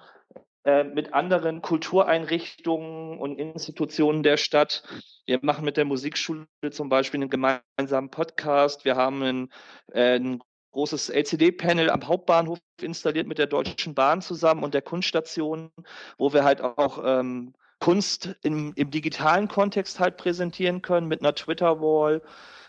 äh, 0.65 0.84
mit 0.84 1.13
anderen 1.13 1.62
Kultureinrichtungen 1.62 3.19
und 3.19 3.38
Institutionen 3.38 4.23
der 4.23 4.38
Stadt. 4.38 4.84
Wir 5.25 5.39
machen 5.43 5.65
mit 5.65 5.78
der 5.78 5.86
Musikschule 5.86 6.47
zum 6.71 6.89
Beispiel 6.89 7.21
einen 7.21 7.30
gemeinsamen 7.30 8.10
Podcast. 8.10 8.86
Wir 8.86 8.95
haben 8.95 9.21
ein, 9.21 9.49
äh, 9.93 10.17
ein 10.17 10.41
großes 10.71 11.10
LCD-Panel 11.10 11.89
am 11.89 12.08
Hauptbahnhof 12.08 12.60
installiert 12.82 13.28
mit 13.28 13.38
der 13.38 13.47
Deutschen 13.47 13.93
Bahn 13.93 14.21
zusammen 14.21 14.63
und 14.63 14.73
der 14.73 14.82
Kunststation, 14.82 15.71
wo 16.17 16.34
wir 16.34 16.43
halt 16.43 16.62
auch 16.62 17.02
ähm, 17.06 17.54
Kunst 17.79 18.35
im, 18.43 18.73
im 18.75 18.91
digitalen 18.91 19.47
Kontext 19.47 19.99
halt 19.99 20.17
präsentieren 20.17 20.81
können 20.81 21.07
mit 21.07 21.21
einer 21.21 21.35
Twitter-Wall 21.35 22.21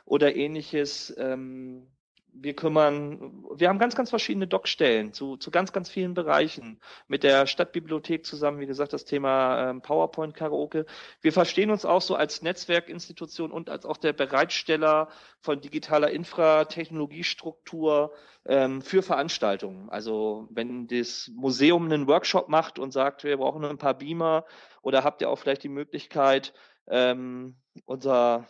oder 0.04 0.34
ähnliches. 0.36 1.14
Ähm, 1.18 1.86
wir 2.32 2.54
kümmern, 2.54 3.44
wir 3.54 3.68
haben 3.68 3.78
ganz, 3.78 3.96
ganz 3.96 4.10
verschiedene 4.10 4.46
Doc-Stellen 4.46 5.12
zu, 5.12 5.36
zu 5.36 5.50
ganz, 5.50 5.72
ganz 5.72 5.90
vielen 5.90 6.14
Bereichen. 6.14 6.80
Mit 7.08 7.22
der 7.22 7.46
Stadtbibliothek 7.46 8.24
zusammen, 8.24 8.60
wie 8.60 8.66
gesagt, 8.66 8.92
das 8.92 9.04
Thema 9.04 9.70
ähm, 9.70 9.82
PowerPoint-Karaoke. 9.82 10.86
Wir 11.20 11.32
verstehen 11.32 11.70
uns 11.70 11.84
auch 11.84 12.02
so 12.02 12.14
als 12.14 12.42
Netzwerkinstitution 12.42 13.50
und 13.50 13.70
als 13.70 13.84
auch 13.84 13.96
der 13.96 14.12
Bereitsteller 14.12 15.08
von 15.40 15.60
digitaler 15.60 16.10
Infratechnologiestruktur 16.10 18.12
ähm, 18.46 18.82
für 18.82 19.02
Veranstaltungen. 19.02 19.88
Also 19.90 20.48
wenn 20.50 20.86
das 20.86 21.30
Museum 21.34 21.84
einen 21.84 22.06
Workshop 22.06 22.48
macht 22.48 22.78
und 22.78 22.92
sagt, 22.92 23.24
wir 23.24 23.36
brauchen 23.36 23.64
ein 23.64 23.78
paar 23.78 23.94
Beamer 23.94 24.44
oder 24.82 25.04
habt 25.04 25.20
ihr 25.20 25.30
auch 25.30 25.38
vielleicht 25.38 25.62
die 25.62 25.68
Möglichkeit, 25.68 26.52
ähm, 26.88 27.56
unser, 27.84 28.46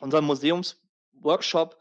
unseren 0.00 0.24
Museumsworkshop 0.24 1.78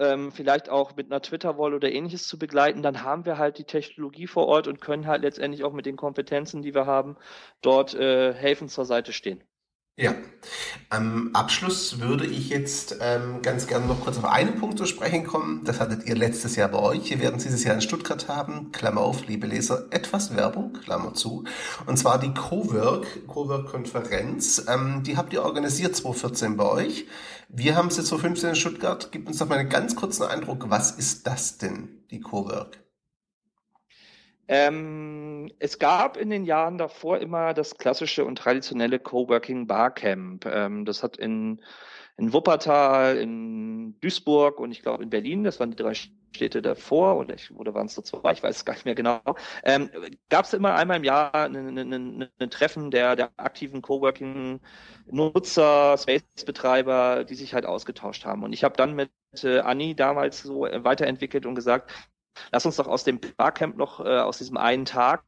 ähm, 0.00 0.32
vielleicht 0.32 0.68
auch 0.70 0.96
mit 0.96 1.10
einer 1.10 1.22
Twitter-Wall 1.22 1.74
oder 1.74 1.92
ähnliches 1.92 2.26
zu 2.26 2.38
begleiten, 2.38 2.82
dann 2.82 3.02
haben 3.02 3.24
wir 3.26 3.38
halt 3.38 3.58
die 3.58 3.64
Technologie 3.64 4.26
vor 4.26 4.46
Ort 4.48 4.66
und 4.66 4.80
können 4.80 5.06
halt 5.06 5.22
letztendlich 5.22 5.62
auch 5.64 5.72
mit 5.72 5.86
den 5.86 5.96
Kompetenzen, 5.96 6.62
die 6.62 6.74
wir 6.74 6.86
haben, 6.86 7.16
dort 7.60 7.94
äh, 7.94 8.34
helfen 8.34 8.68
zur 8.68 8.86
Seite 8.86 9.12
stehen. 9.12 9.42
Ja, 10.00 10.14
am 10.88 11.28
Abschluss 11.34 12.00
würde 12.00 12.24
ich 12.24 12.48
jetzt 12.48 12.96
ähm, 13.02 13.42
ganz 13.42 13.66
gerne 13.66 13.84
noch 13.84 14.00
kurz 14.00 14.16
auf 14.16 14.24
einen 14.24 14.58
Punkt 14.58 14.78
zu 14.78 14.86
sprechen 14.86 15.26
kommen. 15.26 15.60
Das 15.64 15.78
hattet 15.78 16.06
ihr 16.06 16.16
letztes 16.16 16.56
Jahr 16.56 16.70
bei 16.70 16.78
euch. 16.78 17.10
Wir 17.10 17.20
werden 17.20 17.36
es 17.36 17.42
dieses 17.42 17.64
Jahr 17.64 17.74
in 17.74 17.82
Stuttgart 17.82 18.26
haben. 18.26 18.72
Klammer 18.72 19.02
auf, 19.02 19.26
liebe 19.26 19.46
Leser, 19.46 19.88
etwas 19.90 20.34
Werbung, 20.34 20.72
Klammer 20.72 21.12
zu. 21.12 21.44
Und 21.84 21.98
zwar 21.98 22.18
die 22.18 22.32
Cowork, 22.32 23.26
Cowork-Konferenz. 23.26 24.64
Ähm, 24.68 25.02
die 25.02 25.18
habt 25.18 25.34
ihr 25.34 25.42
organisiert 25.42 25.94
2014 25.94 26.56
bei 26.56 26.64
euch. 26.64 27.06
Wir 27.50 27.76
haben 27.76 27.88
es 27.88 27.98
jetzt 27.98 28.08
2015 28.08 28.48
in 28.48 28.56
Stuttgart. 28.56 29.08
Gib 29.12 29.28
uns 29.28 29.36
doch 29.36 29.50
mal 29.50 29.58
einen 29.58 29.68
ganz 29.68 29.94
kurzen 29.96 30.22
Eindruck. 30.22 30.70
Was 30.70 30.92
ist 30.92 31.26
das 31.26 31.58
denn, 31.58 32.06
die 32.10 32.20
Cowork? 32.20 32.78
Ähm, 34.52 35.52
es 35.60 35.78
gab 35.78 36.16
in 36.16 36.28
den 36.28 36.44
Jahren 36.44 36.76
davor 36.76 37.18
immer 37.18 37.54
das 37.54 37.78
klassische 37.78 38.24
und 38.24 38.36
traditionelle 38.36 38.98
Coworking 38.98 39.68
Barcamp. 39.68 40.44
Ähm, 40.44 40.84
das 40.84 41.04
hat 41.04 41.16
in, 41.18 41.62
in 42.16 42.32
Wuppertal, 42.32 43.16
in 43.16 43.96
Duisburg 44.00 44.58
und 44.58 44.72
ich 44.72 44.82
glaube 44.82 45.04
in 45.04 45.10
Berlin, 45.10 45.44
das 45.44 45.60
waren 45.60 45.70
die 45.70 45.76
drei 45.76 45.94
Städte 45.94 46.62
davor, 46.62 47.16
oder, 47.16 47.36
oder 47.54 47.74
waren 47.74 47.86
es 47.86 47.94
so 47.94 48.02
zwei, 48.02 48.32
ich 48.32 48.42
weiß 48.42 48.56
es 48.56 48.64
gar 48.64 48.72
nicht 48.72 48.86
mehr 48.86 48.96
genau, 48.96 49.20
ähm, 49.62 49.88
gab 50.30 50.46
es 50.46 50.52
immer 50.52 50.74
einmal 50.74 50.96
im 50.96 51.04
Jahr 51.04 51.32
ein 51.32 52.28
Treffen 52.50 52.90
der, 52.90 53.14
der 53.14 53.30
aktiven 53.36 53.82
Coworking-Nutzer, 53.82 55.96
Space-Betreiber, 55.96 57.22
die 57.22 57.36
sich 57.36 57.54
halt 57.54 57.66
ausgetauscht 57.66 58.24
haben. 58.24 58.42
Und 58.42 58.52
ich 58.52 58.64
habe 58.64 58.76
dann 58.76 58.96
mit 58.96 59.12
äh, 59.44 59.60
Anni 59.60 59.94
damals 59.94 60.42
so 60.42 60.62
weiterentwickelt 60.62 61.46
und 61.46 61.54
gesagt, 61.54 61.92
Lass 62.52 62.66
uns 62.66 62.76
doch 62.76 62.86
aus 62.86 63.04
dem 63.04 63.20
Barcamp 63.36 63.76
noch, 63.76 64.00
äh, 64.00 64.18
aus 64.18 64.38
diesem 64.38 64.56
einen 64.56 64.84
Tag, 64.84 65.24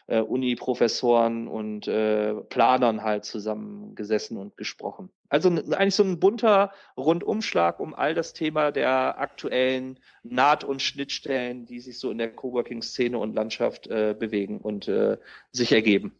äh, 0.09 0.21
Uni-Professoren 0.21 1.47
und 1.47 1.87
äh, 1.87 2.33
Planern 2.33 3.03
halt 3.03 3.25
zusammengesessen 3.25 4.37
und 4.37 4.57
gesprochen. 4.57 5.09
Also 5.29 5.49
eigentlich 5.49 5.95
so 5.95 6.03
ein 6.03 6.19
bunter 6.19 6.71
Rundumschlag 6.97 7.79
um 7.79 7.93
all 7.93 8.15
das 8.15 8.33
Thema 8.33 8.71
der 8.71 9.19
aktuellen 9.19 9.99
Naht- 10.23 10.63
und 10.63 10.81
Schnittstellen, 10.81 11.65
die 11.65 11.79
sich 11.79 11.99
so 11.99 12.09
in 12.09 12.17
der 12.17 12.33
Coworking-Szene 12.33 13.17
und 13.17 13.35
Landschaft 13.35 13.87
äh, 13.87 14.15
bewegen 14.17 14.59
und 14.59 14.87
äh, 14.87 15.17
sich 15.51 15.71
ergeben. 15.71 16.18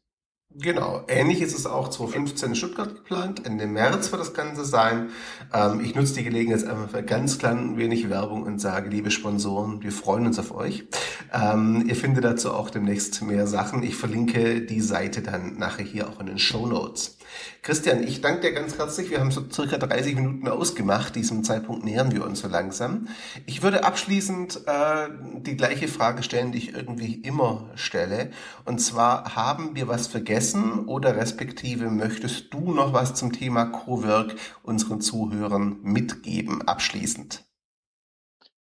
Genau, 0.55 1.03
ähnlich 1.07 1.41
ist 1.41 1.55
es 1.55 1.67
auch 1.67 1.89
2015 1.89 2.49
in 2.49 2.55
Stuttgart 2.55 2.95
geplant. 2.95 3.45
Ende 3.45 3.67
März 3.67 4.11
wird 4.11 4.19
das 4.19 4.33
Ganze 4.33 4.65
sein. 4.65 5.11
Ähm, 5.53 5.79
ich 5.79 5.93
nutze 5.93 6.15
die 6.15 6.23
Gelegenheit 6.23 6.61
jetzt 6.61 6.67
einfach 6.67 6.89
für 6.89 7.03
ganz 7.03 7.37
klein 7.37 7.77
wenig 7.77 8.09
Werbung 8.09 8.41
und 8.41 8.57
sage, 8.57 8.89
liebe 8.89 9.11
Sponsoren, 9.11 9.83
wir 9.83 9.91
freuen 9.91 10.25
uns 10.25 10.39
auf 10.39 10.51
euch. 10.51 10.85
Ähm, 11.31 11.85
ihr 11.87 11.95
findet 11.95 12.23
dazu 12.23 12.51
auch 12.51 12.71
demnächst 12.71 13.21
mehr 13.21 13.45
Sachen. 13.45 13.83
Ich 13.83 13.95
verlinke 13.95 14.61
die 14.61 14.81
Seite 14.81 15.21
dann 15.21 15.59
nachher 15.59 15.85
hier 15.85 16.09
auch 16.09 16.19
in 16.19 16.25
den 16.25 16.39
Show 16.39 16.65
Notes. 16.65 17.17
Christian, 17.61 18.01
ich 18.01 18.21
danke 18.21 18.41
dir 18.41 18.53
ganz 18.53 18.75
herzlich. 18.79 19.11
Wir 19.11 19.19
haben 19.19 19.29
so 19.29 19.43
circa 19.51 19.77
30 19.77 20.15
Minuten 20.15 20.47
ausgemacht. 20.47 21.15
Diesem 21.15 21.43
Zeitpunkt 21.43 21.85
nähern 21.85 22.11
wir 22.11 22.25
uns 22.25 22.39
so 22.39 22.47
langsam. 22.47 23.07
Ich 23.45 23.61
würde 23.61 23.83
abschließend 23.83 24.61
äh, 24.65 25.09
die 25.41 25.55
gleiche 25.55 25.87
Frage 25.87 26.23
stellen, 26.23 26.51
die 26.51 26.57
ich 26.57 26.73
irgendwie 26.73 27.13
immer 27.13 27.69
stelle. 27.75 28.31
Und 28.65 28.79
zwar, 28.79 29.35
haben 29.35 29.75
wir 29.75 29.87
was 29.87 30.07
vergessen 30.07 30.38
oder 30.87 31.15
respektive 31.15 31.89
möchtest 31.89 32.53
du 32.53 32.71
noch 32.71 32.93
was 32.93 33.15
zum 33.15 33.31
Thema 33.31 33.65
Cowork 33.65 34.35
unseren 34.63 35.01
Zuhörern 35.01 35.79
mitgeben, 35.81 36.61
abschließend? 36.67 37.45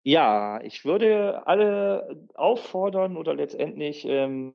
Ja, 0.03 0.61
ich 0.61 0.85
würde 0.85 1.47
alle 1.47 2.27
auffordern 2.35 3.17
oder 3.17 3.33
letztendlich 3.33 4.05
ähm, 4.07 4.53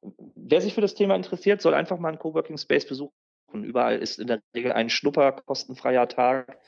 Wer 0.00 0.60
sich 0.60 0.74
für 0.74 0.80
das 0.80 0.94
Thema 0.94 1.16
interessiert, 1.16 1.60
soll 1.60 1.74
einfach 1.74 1.98
mal 1.98 2.10
einen 2.10 2.18
Coworking 2.18 2.58
Space 2.58 2.86
besuchen. 2.86 3.12
Überall 3.52 3.98
ist 3.98 4.18
in 4.18 4.26
der 4.26 4.40
Regel 4.54 4.72
ein 4.72 4.90
Schnupper 4.90 5.32
kostenfreier 5.32 6.06
Tag 6.06 6.58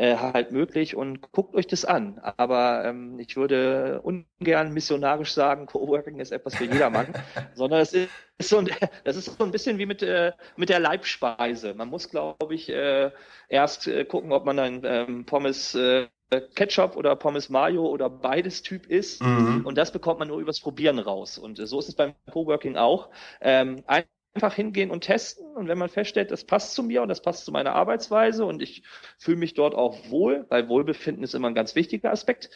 äh, 0.00 0.16
halt 0.16 0.50
möglich 0.50 0.96
und 0.96 1.30
guckt 1.30 1.54
euch 1.54 1.66
das 1.66 1.84
an. 1.84 2.18
Aber 2.18 2.84
ähm, 2.86 3.18
ich 3.18 3.36
würde 3.36 4.00
ungern 4.02 4.72
missionarisch 4.72 5.32
sagen, 5.32 5.66
Coworking 5.70 6.18
ist 6.20 6.32
etwas 6.32 6.56
für 6.56 6.64
jedermann, 6.64 7.08
sondern 7.54 7.80
es 7.80 7.92
ist, 7.92 8.08
so 8.40 8.58
ein, 8.58 8.70
das 9.04 9.16
ist 9.16 9.36
so 9.36 9.44
ein 9.44 9.50
bisschen 9.50 9.76
wie 9.76 9.84
mit, 9.84 10.02
äh, 10.02 10.32
mit 10.56 10.70
der 10.70 10.80
Leibspeise. 10.80 11.74
Man 11.74 11.88
muss, 11.88 12.08
glaube 12.08 12.54
ich, 12.54 12.70
äh, 12.70 13.10
erst 13.50 13.88
äh, 13.88 14.06
gucken, 14.06 14.32
ob 14.32 14.46
man 14.46 14.58
ein 14.58 14.80
ähm, 14.84 15.26
Pommes 15.26 15.74
äh, 15.74 16.06
Ketchup 16.54 16.96
oder 16.96 17.14
Pommes 17.16 17.50
Mayo 17.50 17.86
oder 17.86 18.08
beides 18.08 18.62
Typ 18.62 18.86
ist. 18.86 19.22
Mhm. 19.22 19.66
Und 19.66 19.76
das 19.76 19.92
bekommt 19.92 20.20
man 20.20 20.28
nur 20.28 20.38
übers 20.38 20.60
Probieren 20.60 20.98
raus. 20.98 21.36
Und 21.36 21.58
so 21.58 21.78
ist 21.78 21.88
es 21.88 21.94
beim 21.94 22.14
Coworking 22.30 22.76
auch. 22.76 23.10
Ähm, 23.42 23.82
einfach 24.34 24.54
hingehen 24.54 24.90
und 24.90 25.02
testen. 25.02 25.46
Und 25.56 25.68
wenn 25.68 25.78
man 25.78 25.88
feststellt, 25.88 26.30
das 26.30 26.44
passt 26.44 26.74
zu 26.74 26.82
mir 26.82 27.02
und 27.02 27.08
das 27.08 27.22
passt 27.22 27.44
zu 27.44 27.52
meiner 27.52 27.74
Arbeitsweise 27.74 28.44
und 28.44 28.62
ich 28.62 28.82
fühle 29.18 29.38
mich 29.38 29.54
dort 29.54 29.74
auch 29.74 30.10
wohl, 30.10 30.46
weil 30.48 30.68
Wohlbefinden 30.68 31.24
ist 31.24 31.34
immer 31.34 31.48
ein 31.48 31.54
ganz 31.54 31.74
wichtiger 31.74 32.10
Aspekt, 32.10 32.50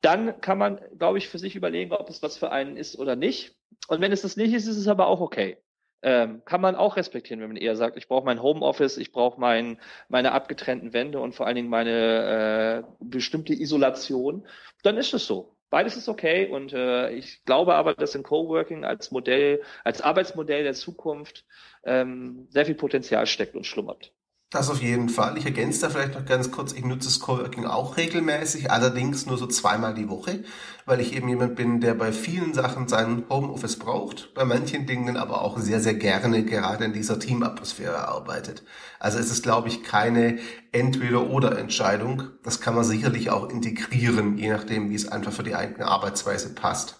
dann 0.00 0.40
kann 0.40 0.58
man, 0.58 0.80
glaube 0.96 1.18
ich, 1.18 1.28
für 1.28 1.38
sich 1.38 1.56
überlegen, 1.56 1.92
ob 1.92 2.08
es 2.08 2.22
was 2.22 2.38
für 2.38 2.50
einen 2.50 2.76
ist 2.76 2.98
oder 2.98 3.16
nicht. 3.16 3.56
Und 3.88 4.00
wenn 4.00 4.12
es 4.12 4.22
das 4.22 4.36
nicht 4.36 4.54
ist, 4.54 4.66
ist 4.66 4.76
es 4.76 4.88
aber 4.88 5.06
auch 5.08 5.20
okay. 5.20 5.58
Ähm, 6.00 6.42
kann 6.44 6.60
man 6.60 6.76
auch 6.76 6.96
respektieren, 6.96 7.40
wenn 7.40 7.48
man 7.48 7.56
eher 7.56 7.74
sagt, 7.74 7.96
ich 7.96 8.06
brauche 8.06 8.24
mein 8.24 8.40
Homeoffice, 8.40 8.98
ich 8.98 9.10
brauche 9.10 9.40
mein, 9.40 9.80
meine 10.08 10.30
abgetrennten 10.30 10.92
Wände 10.92 11.18
und 11.18 11.34
vor 11.34 11.46
allen 11.46 11.56
Dingen 11.56 11.68
meine 11.68 12.84
äh, 12.86 12.92
bestimmte 13.00 13.52
Isolation, 13.52 14.46
dann 14.84 14.96
ist 14.96 15.12
es 15.12 15.26
so. 15.26 15.57
Beides 15.70 15.96
ist 15.96 16.08
okay 16.08 16.48
und 16.48 16.72
äh, 16.72 17.10
ich 17.10 17.44
glaube 17.44 17.74
aber, 17.74 17.94
dass 17.94 18.14
in 18.14 18.22
Coworking 18.22 18.84
als 18.84 19.10
Modell, 19.10 19.62
als 19.84 20.00
Arbeitsmodell 20.00 20.64
der 20.64 20.74
Zukunft 20.74 21.44
ähm, 21.84 22.46
sehr 22.50 22.66
viel 22.66 22.74
Potenzial 22.74 23.26
steckt 23.26 23.54
und 23.54 23.66
schlummert. 23.66 24.12
Das 24.50 24.70
auf 24.70 24.80
jeden 24.80 25.10
Fall. 25.10 25.36
Ich 25.36 25.44
ergänze 25.44 25.82
da 25.82 25.90
vielleicht 25.90 26.14
noch 26.14 26.24
ganz 26.24 26.50
kurz, 26.50 26.72
ich 26.72 26.82
nutze 26.82 27.08
das 27.08 27.20
Coworking 27.20 27.66
auch 27.66 27.98
regelmäßig, 27.98 28.70
allerdings 28.70 29.26
nur 29.26 29.36
so 29.36 29.46
zweimal 29.46 29.92
die 29.92 30.08
Woche, 30.08 30.42
weil 30.86 31.00
ich 31.00 31.14
eben 31.14 31.28
jemand 31.28 31.54
bin, 31.54 31.82
der 31.82 31.92
bei 31.92 32.12
vielen 32.12 32.54
Sachen 32.54 32.88
seinen 32.88 33.28
Homeoffice 33.28 33.78
braucht, 33.78 34.32
bei 34.32 34.46
manchen 34.46 34.86
Dingen 34.86 35.18
aber 35.18 35.42
auch 35.42 35.58
sehr, 35.58 35.80
sehr 35.80 35.92
gerne 35.94 36.46
gerade 36.46 36.86
in 36.86 36.94
dieser 36.94 37.20
Teamatmosphäre 37.20 38.08
arbeitet. 38.08 38.64
Also 38.98 39.18
es 39.18 39.30
ist, 39.30 39.42
glaube 39.42 39.68
ich, 39.68 39.82
keine 39.82 40.38
Entweder-oder-Entscheidung. 40.72 42.22
Das 42.42 42.62
kann 42.62 42.74
man 42.74 42.84
sicherlich 42.84 43.28
auch 43.28 43.50
integrieren, 43.50 44.38
je 44.38 44.48
nachdem, 44.48 44.88
wie 44.88 44.94
es 44.94 45.08
einfach 45.08 45.32
für 45.32 45.42
die 45.42 45.56
eigene 45.56 45.86
Arbeitsweise 45.86 46.54
passt. 46.54 46.98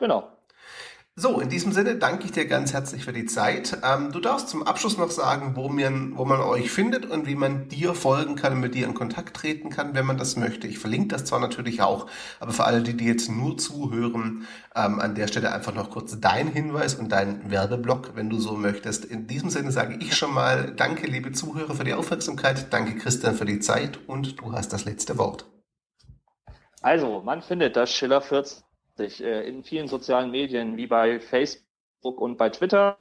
Genau. 0.00 0.39
So, 1.16 1.40
in 1.40 1.50
diesem 1.50 1.72
Sinne 1.72 1.96
danke 1.96 2.24
ich 2.24 2.32
dir 2.32 2.46
ganz 2.46 2.72
herzlich 2.72 3.04
für 3.04 3.12
die 3.12 3.26
Zeit. 3.26 3.78
Ähm, 3.82 4.10
du 4.12 4.20
darfst 4.20 4.48
zum 4.48 4.62
Abschluss 4.62 4.96
noch 4.96 5.10
sagen, 5.10 5.54
wo, 5.54 5.68
mir, 5.68 5.92
wo 6.12 6.24
man 6.24 6.40
euch 6.40 6.70
findet 6.70 7.04
und 7.04 7.26
wie 7.26 7.34
man 7.34 7.68
dir 7.68 7.94
folgen 7.94 8.36
kann 8.36 8.54
und 8.54 8.60
mit 8.60 8.74
dir 8.74 8.86
in 8.86 8.94
Kontakt 8.94 9.36
treten 9.36 9.70
kann, 9.70 9.94
wenn 9.94 10.06
man 10.06 10.16
das 10.16 10.36
möchte. 10.36 10.66
Ich 10.66 10.78
verlinke 10.78 11.08
das 11.08 11.26
zwar 11.26 11.40
natürlich 11.40 11.82
auch, 11.82 12.06
aber 12.38 12.52
für 12.52 12.64
alle, 12.64 12.80
die, 12.80 12.96
die 12.96 13.04
jetzt 13.04 13.28
nur 13.28 13.58
zuhören, 13.58 14.46
ähm, 14.74 15.00
an 15.00 15.14
der 15.14 15.26
Stelle 15.26 15.52
einfach 15.52 15.74
noch 15.74 15.90
kurz 15.90 16.18
dein 16.20 16.46
Hinweis 16.46 16.94
und 16.94 17.10
dein 17.10 17.50
Werbeblock, 17.50 18.12
wenn 18.14 18.30
du 18.30 18.38
so 18.38 18.54
möchtest. 18.54 19.04
In 19.04 19.26
diesem 19.26 19.50
Sinne 19.50 19.72
sage 19.72 19.98
ich 20.00 20.16
schon 20.16 20.32
mal 20.32 20.72
Danke, 20.74 21.06
liebe 21.06 21.32
Zuhörer, 21.32 21.74
für 21.74 21.84
die 21.84 21.92
Aufmerksamkeit. 21.92 22.72
Danke, 22.72 22.96
Christian, 22.96 23.34
für 23.34 23.44
die 23.44 23.60
Zeit 23.60 23.98
und 24.06 24.40
du 24.40 24.52
hast 24.52 24.72
das 24.72 24.84
letzte 24.84 25.18
Wort. 25.18 25.44
Also, 26.80 27.20
man 27.20 27.42
findet 27.42 27.76
das 27.76 27.92
Schiller 27.92 28.22
14 28.22 28.62
äh, 29.00 29.42
in 29.42 29.64
vielen 29.64 29.88
sozialen 29.88 30.30
Medien 30.30 30.76
wie 30.76 30.86
bei 30.86 31.18
Facebook 31.20 31.64
und 32.02 32.38
bei 32.38 32.48
Twitter. 32.50 32.96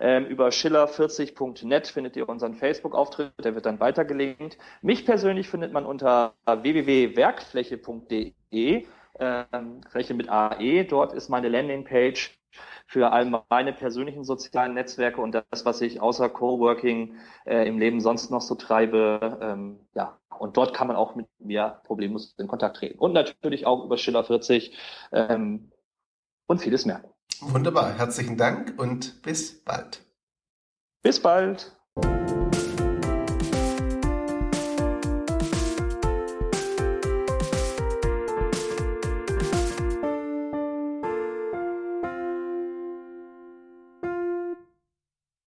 Ähm, 0.00 0.26
über 0.26 0.48
schiller40.net 0.48 1.86
findet 1.88 2.16
ihr 2.16 2.28
unseren 2.28 2.54
Facebook-Auftritt, 2.54 3.32
der 3.42 3.54
wird 3.54 3.64
dann 3.66 3.80
weitergelinkt. 3.80 4.58
Mich 4.82 5.06
persönlich 5.06 5.48
findet 5.48 5.72
man 5.72 5.86
unter 5.86 6.34
www.werkfläche.de, 6.46 8.86
ähm, 9.22 9.80
Fläche 9.88 10.14
mit 10.14 10.28
AE. 10.28 10.84
Dort 10.84 11.12
ist 11.12 11.28
meine 11.28 11.48
Landingpage 11.48 12.38
für 12.86 13.10
all 13.10 13.42
meine 13.48 13.72
persönlichen 13.72 14.24
sozialen 14.24 14.74
Netzwerke 14.74 15.20
und 15.20 15.32
das, 15.32 15.64
was 15.64 15.80
ich 15.80 16.00
außer 16.00 16.28
Coworking 16.28 17.16
äh, 17.46 17.66
im 17.66 17.78
Leben 17.78 18.00
sonst 18.00 18.30
noch 18.30 18.42
so 18.42 18.54
treibe. 18.54 19.38
Ähm, 19.40 19.80
ja, 19.94 20.18
und 20.38 20.56
dort 20.56 20.74
kann 20.74 20.88
man 20.88 20.96
auch 20.96 21.14
mit 21.14 21.26
mir 21.38 21.80
problemlos 21.84 22.34
in 22.38 22.48
Kontakt 22.48 22.76
treten. 22.76 22.98
Und 22.98 23.12
natürlich 23.12 23.66
auch 23.66 23.84
über 23.84 23.96
Schiller 23.96 24.24
40 24.24 24.76
ähm, 25.12 25.72
und 26.46 26.60
vieles 26.60 26.84
mehr. 26.84 27.02
Wunderbar, 27.40 27.94
herzlichen 27.94 28.36
Dank 28.36 28.74
und 28.78 29.22
bis 29.22 29.64
bald. 29.64 30.04
Bis 31.02 31.20
bald. 31.20 31.76